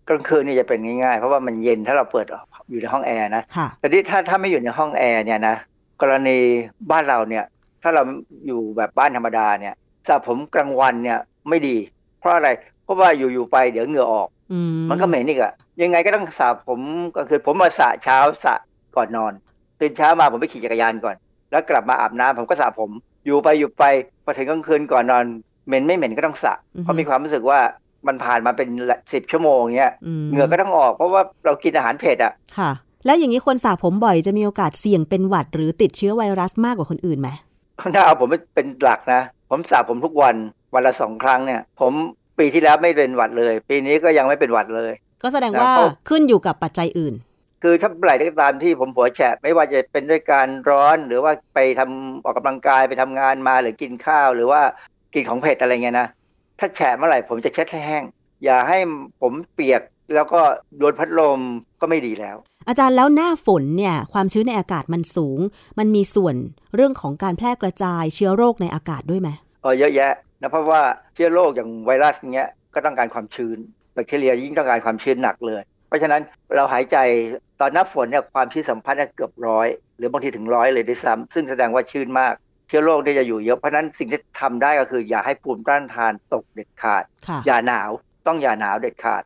[0.09, 2.25] กลางคืนนี่จะเป็นง่ายๆ เพราะว่ามันเย็นถ้าเราเปิด
[2.69, 5.55] อยู่ในห้องแอร์นะค่ะแต่ที่ถ้าถ้าไม่อยู่ในห้องแอร์เนี่ยนะ
[6.01, 6.37] กรณี
[6.91, 7.45] บ้านเราเนี่ย
[7.83, 8.03] ถ้าเรา
[8.47, 9.73] อยู่แบบบ้านธรรมดาเนี่ย
[10.07, 11.19] สระผมกลางวันเนี่ย
[11.49, 11.77] ไม่ดี
[12.19, 12.49] เพราะอะไร
[12.83, 14.59] เพราะว่าอยู่ๆไปเดี๋ยวเหงื่อออกอื
[14.89, 16.79] มันก็เหม็นอีกอะยังไงก็ต้องสระผม
[17.15, 18.55] ก็คือผมมาสระเช้าสระ
[18.95, 19.33] ก่อนนอน
[19.79, 21.15] ตื่นเช้ามาผมไปขี่จักรยานก่อน
[21.51, 22.91] แล้วกลับมาอาบน้ำผมก็สระผม
[23.25, 23.83] อยู่ไปอยู่ไป
[24.23, 25.25] พอถึงกลางคืนก่อนนอน
[25.67, 26.53] เหม็นไม่เหม็นก็ต้องสระ
[26.83, 27.59] เพราะมีความรู้สึกว่า
[28.07, 28.67] มันผ่านมาเป็น
[29.13, 32.71] สิบชั่วโมงเงี้ยมเหงื่อก็ต้องออกเพราะว่าเรากินอาหารเผ็ดอะค่ะ
[33.05, 37.29] แล้วอย่างนี้คนสระผมบ่อยจะมีโอกาสเสี่ยงเป็นหวัด หรือติดเชื้อไวรัสมากกว่าคนอื่นไหม
[37.95, 40.35] ถ้าเอาผมเป็นหลักนะ ผมสระผมทุกวัน
[40.73, 41.93] วันละสองครั้งเนี่ย ผม
[42.39, 44.91] ปีที่แล้วไม่เป็นหวัดเลย ปีนี้ก็ยังไม่เป็นหวัดเลย
[45.23, 47.13] ก็แสดงว่าแล้วก็ขึ้นอยู่กับปัจจัยอื่น
[47.63, 54.61] คือถ้าเมื่อไหร่ก็ตามที่ผมหัวแฉะไม่ว่าจะเป็นด้วยการร้อนหรือว่าไปทำออกกำลังกายไปทำงานมาหรือกินข้าว หรือว่า
[55.15, 56.07] กินของเผ็ดอะไรเงี้ยนะ
[56.59, 58.03] ถ้าแฉะเมื่อไหร่ผมจะเช็ดให้แห้ง
[58.43, 58.77] อย่าให้
[59.21, 59.81] ผมเปียก
[60.13, 60.41] แล้วก็
[60.77, 61.39] โดนพัดลม
[61.81, 62.37] ก็ไม่ดีแล้ว
[62.67, 65.39] อาจารย์แล้วหน้าฝนเนี่ยความชื้นในอากาศมันสูง
[65.79, 66.35] มันมีส่วน
[66.75, 69.29] เรื่องของการแพร่กระจายเชื้อโรคในอากาศด้วยไหม
[69.61, 70.11] เออเยอะแยะ
[70.41, 70.81] นะเพราะว่า
[71.13, 73.57] เชื้อโรคอย่างไวรัสเงี้ยก็ต้องการความชื้น
[73.93, 76.21] แบคทีเรียยิ่งต้องการความชื้นหนักเลย เพราะฉะนั้น
[76.55, 76.97] เราหายใจ
[77.61, 82.33] ตอนหน้าฝนเนี่ยความชื้นสัมพันธ์เกือบร้อยหรือบางทีถึงร้อยเลยด้วยซ้ำซึ่งแสดงว่าชื้นมาก
[82.67, 87.03] เชื้อโรคเนี่ยจะอยู่เยอะเพราะนั้นสิ่งที่ทำได้ก็คือ อย่าให้ภูมิต้านทานตกเด็ดขาด
[87.45, 87.89] อย่าหนาว
[88.27, 89.23] ต้องอย่าหนาวเด็ดขาด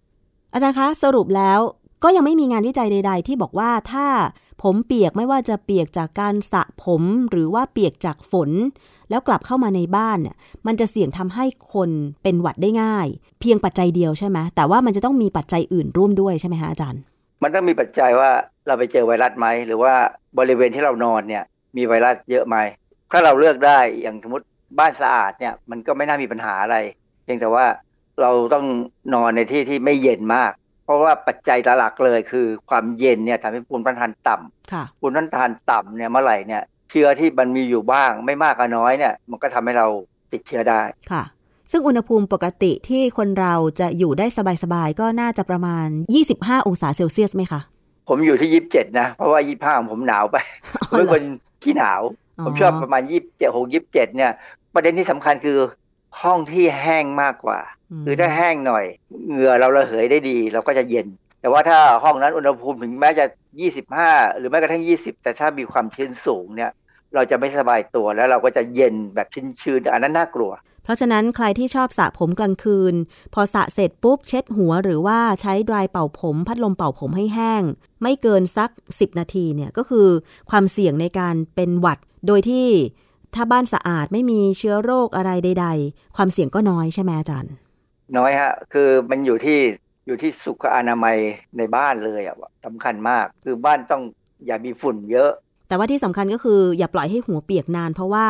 [0.54, 1.60] อาจารย์คะสรุปแล้ว
[2.04, 4.08] ก็ยังไม่มีงานวิจัยใด ๆ ที่บอกว่าถ้า
[4.64, 8.50] ผมเปียกไม่ว่าจะเปียกจากการสระผมหรือว่าเปียกจากฝน
[9.10, 10.36] แล้วกลับเข้ามาในบ้านเนี่ย
[10.68, 11.90] มันจะเสี่ยงทำให้คน
[12.24, 13.08] เป็นหวัดได้ง่าย
[13.40, 17.02] เพียงปัจจัยเดียวใช่ไหมแต่ว่ามันจะต้องมีปัจจัยอื่นร่วมด้วยใช่ไหมคะอาจารย์
[17.44, 18.30] มันต้องมีปัจจัยว่า
[18.68, 19.94] เราไปเจอไวรัสไหมหรือว่า
[20.40, 21.44] บริเวณที่เรานอนเนี่ย
[21.78, 22.58] มีไวรัสเยอะไหม
[23.12, 24.46] ถ้าเราเลือกได้อย่างสมมติ
[24.80, 26.78] บ้านสะอาดเนี่ย มันก็ไม่น่ามีปัญหาอะไร
[27.24, 27.66] เพียงแต่ว่า
[28.22, 28.66] เราต้อง
[29.14, 30.52] นอนในที่ที่ไม่เย็นมาก
[30.86, 39.88] เพราะว่าปัจจัยหลักเลยคือความเย็นเนี่ยทำให้ภูมิต้านทานต่ำภูมิต้านทานต่ำเนี่ยเมื่อไหร่เนี่ยเชื้อที่มันมีอยู่บ้างไม่มากก็น้อยเนี่ย มันก็ทำให้เรา
[40.32, 40.82] ติดเชื้อได้
[41.12, 41.24] ค่ะ
[41.72, 44.26] ซึ่งอุณหภูมิปกติที่คนเราจะอยู่ได้
[44.64, 45.88] สบายๆก็น่าจะประมาณ
[46.28, 47.62] 25 องศาเซลเซียสไหมคะ
[48.08, 50.38] ผมอยู่ที่ 27 นะ เพราะว่า 25ของผมหนาวไป
[50.90, 51.24] เป็นคน
[51.64, 52.02] ขี้หนาว
[52.46, 54.32] ผมชอบประมาณ27 6 27เนี่ย
[54.74, 55.58] ประเด็นที่สำคัญคือ
[56.22, 57.60] ห้องที่แห้งมากกว่า
[58.06, 58.86] คือถ้าแห้งหน่อย
[59.30, 61.08] เหงื่อเราระเหยได้ดี เราก็จะเย็น
[61.42, 63.26] แต่ว่าถ้าห้องนั้นอุณหภูมิถึงแม้จะ
[63.82, 66.72] 25หรือแม้กระทั่ง20แต่ถ้ามีความชื้นสูงเนี่ย
[67.16, 69.28] เราจะไม่สบายตัวแล้วเราก็จะเย็นแบบ
[69.62, 70.52] ชื้นๆอันนั้นน่ากลัว
[70.84, 72.94] เพราะฉะนั้นใครที่ชอบสระผมกลางคืน
[73.34, 77.64] พอสระเสร็จปุ๊บเช็ดหัวหรือว่าใช้ดรายเป่าผม พัดลมเป่าผมให้แห้ง
[78.02, 80.08] ไม่เกินสัก 10 นาทีเนี่ยก็คือ
[80.50, 82.68] ความเสี่ยงในการเป็นหวัด โดยที่
[83.36, 87.54] ถ้าบ้านสะอาดไม่มีเชื้อโรคอะไรใด ๆ ความเสี่ยงก็น้อยใช่ไหมอาจารย์
[88.18, 89.60] น้อยฮะ คือมันอยู่ที่
[90.08, 91.18] อยู่ที่สุขอนามัย
[91.58, 94.02] ในบ้านเลยอะสำคัญมาก คือบ้านต้อง
[94.46, 95.32] อย่ามีฝุ่นเยอะ
[95.68, 98.26] แต่ว่าที่สำคัญก็คืออย่าปล่อยให้หัวเปียกนาน เพราะว่า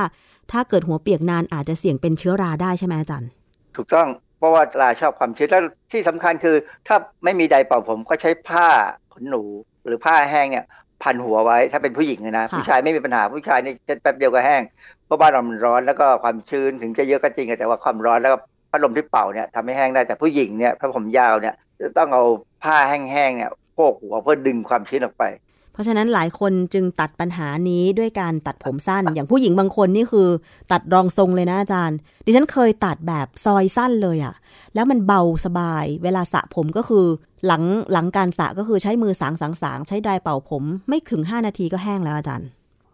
[0.52, 3.30] ถ้าเกิดหัวเปียกนานอาจจะเสี่ยงเป็นเชื้อราได้ใช่ไหมอาจารย์
[3.76, 6.56] ถูกต้องเพราะว่าลาชอบความชื้นแล้วที่สำคัญคือ
[6.88, 8.68] ถ้าไม่มีไดเป่าผมก็ใช้ผ้า
[9.14, 9.44] ขนหนู
[9.86, 10.66] หรือผ้าแห้งเนี่ย
[11.04, 14.62] พันหัวไว้ถ้าเป็นผู้หญิงนะผู้ชายไม่มีปัญหาผู้ชายนี่แป๊บเดียวก็แห้ง
[15.06, 18.38] เพราะบ้านเรามันร้อนแล้วก็ความชื้นถึงจะเยอะก็จริงแต่ว่าความร้อนแล้วก็
[18.72, 22.24] พัดลมที่เป่าเนี่ยทำให้แห้งได้แต่ผู้หญิงเนี่ยถ้าผมยาวเนี่ยจะต้องเอา
[22.64, 25.49] ผ้าแห้งๆเนี่ยโพกหัวเพื่อดึงความชื้นออกไปเพ
[25.80, 30.30] ราะฉะนั้นหลายคนจึงตัดปัญหานี้ด้วยการตัดผมสั้น อย่างผู้หญิงบางคนนี่คือ
[30.72, 34.36] ตัดรองทรงเลยนะอาจารย์ ดิฉันเคยตัดแบบซอยสั้นเลยอะ
[34.76, 37.06] แล้วมันเบาสบาย เวลาสระผมก็คือ
[37.46, 42.48] หลังหลังการสระก็คือใช้มือสางสางสางใช้ไดร์เป่าผมไม่ถึง 5 นาทีก็แห้งแล้วอาจารย์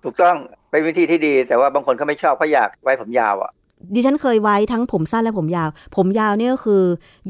[0.03, 0.35] ถูกต้อง
[0.71, 3.51] เป็นวิธีที่ดี แต่ว่าบางคนเขาไม่ชอบเขาอยากไว้ผมยาวอะ
[3.95, 6.83] ดิฉันเคยไว้ทั้งผมสั้นและผมยาว ผมยาวเนี่ยก็คือ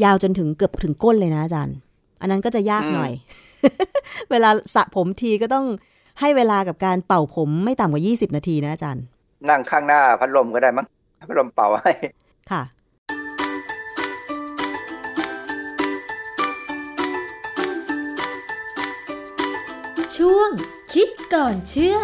[0.04, 1.76] ยาวจนถึงเกือบถึงก้นเลยนะอาจารย์
[2.22, 3.12] อันนั้นก็จะยากหน่อย
[4.32, 5.66] เวลาสระผมทีก็ต้อง
[6.20, 9.04] ให้เวลากับการเป่าผมไม่ต่ำกว่า 20 นาทีนะอาจารย์
[9.50, 10.86] นั่งข้างหน้าพัดลมก็ได้มั้ง
[11.30, 11.92] พัดลมเป่าให้
[12.52, 12.64] ค่ะ
[20.18, 20.50] ช่วง
[20.94, 21.98] คิดก่อนเชื่อ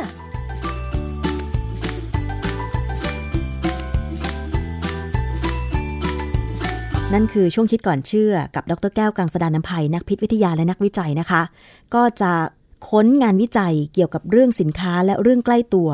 [7.13, 11.41] นั่นคือช่วงคิดก่อนเชื่อกับดรแก้วกังสดานนภัยนักพิษวิทยาและนักวิจัยนะคะ
[11.93, 12.31] ก็จะ
[12.89, 15.89] ค้นงานวิจัยเกี่ยวกับเรื่องสินค้าและเรื่องใกล้ตัว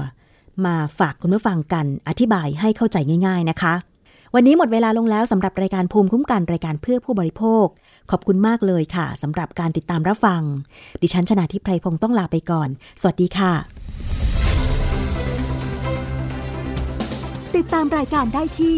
[0.66, 2.98] มาฝากคุณผู้ฟังกันอธิบายให้เข้าใจ
[3.28, 3.74] ง่าย ๆนะคะ
[4.36, 7.66] วันนี้หมดเวลาลงแล้วสำหรับรายการภูมิคุ้มกันรายการเพื่อผู้บริโภค
[8.12, 10.42] ขอบคุณมากเลยค่ะสำหรับการติดตามรับฟัง
[11.02, 12.70] ดิฉันชนะทิพไพรพงศ์ต้องลาไปก่อน
[13.02, 13.54] สวัสดีค่ะ
[17.56, 18.78] ติดตามรายการได้ที่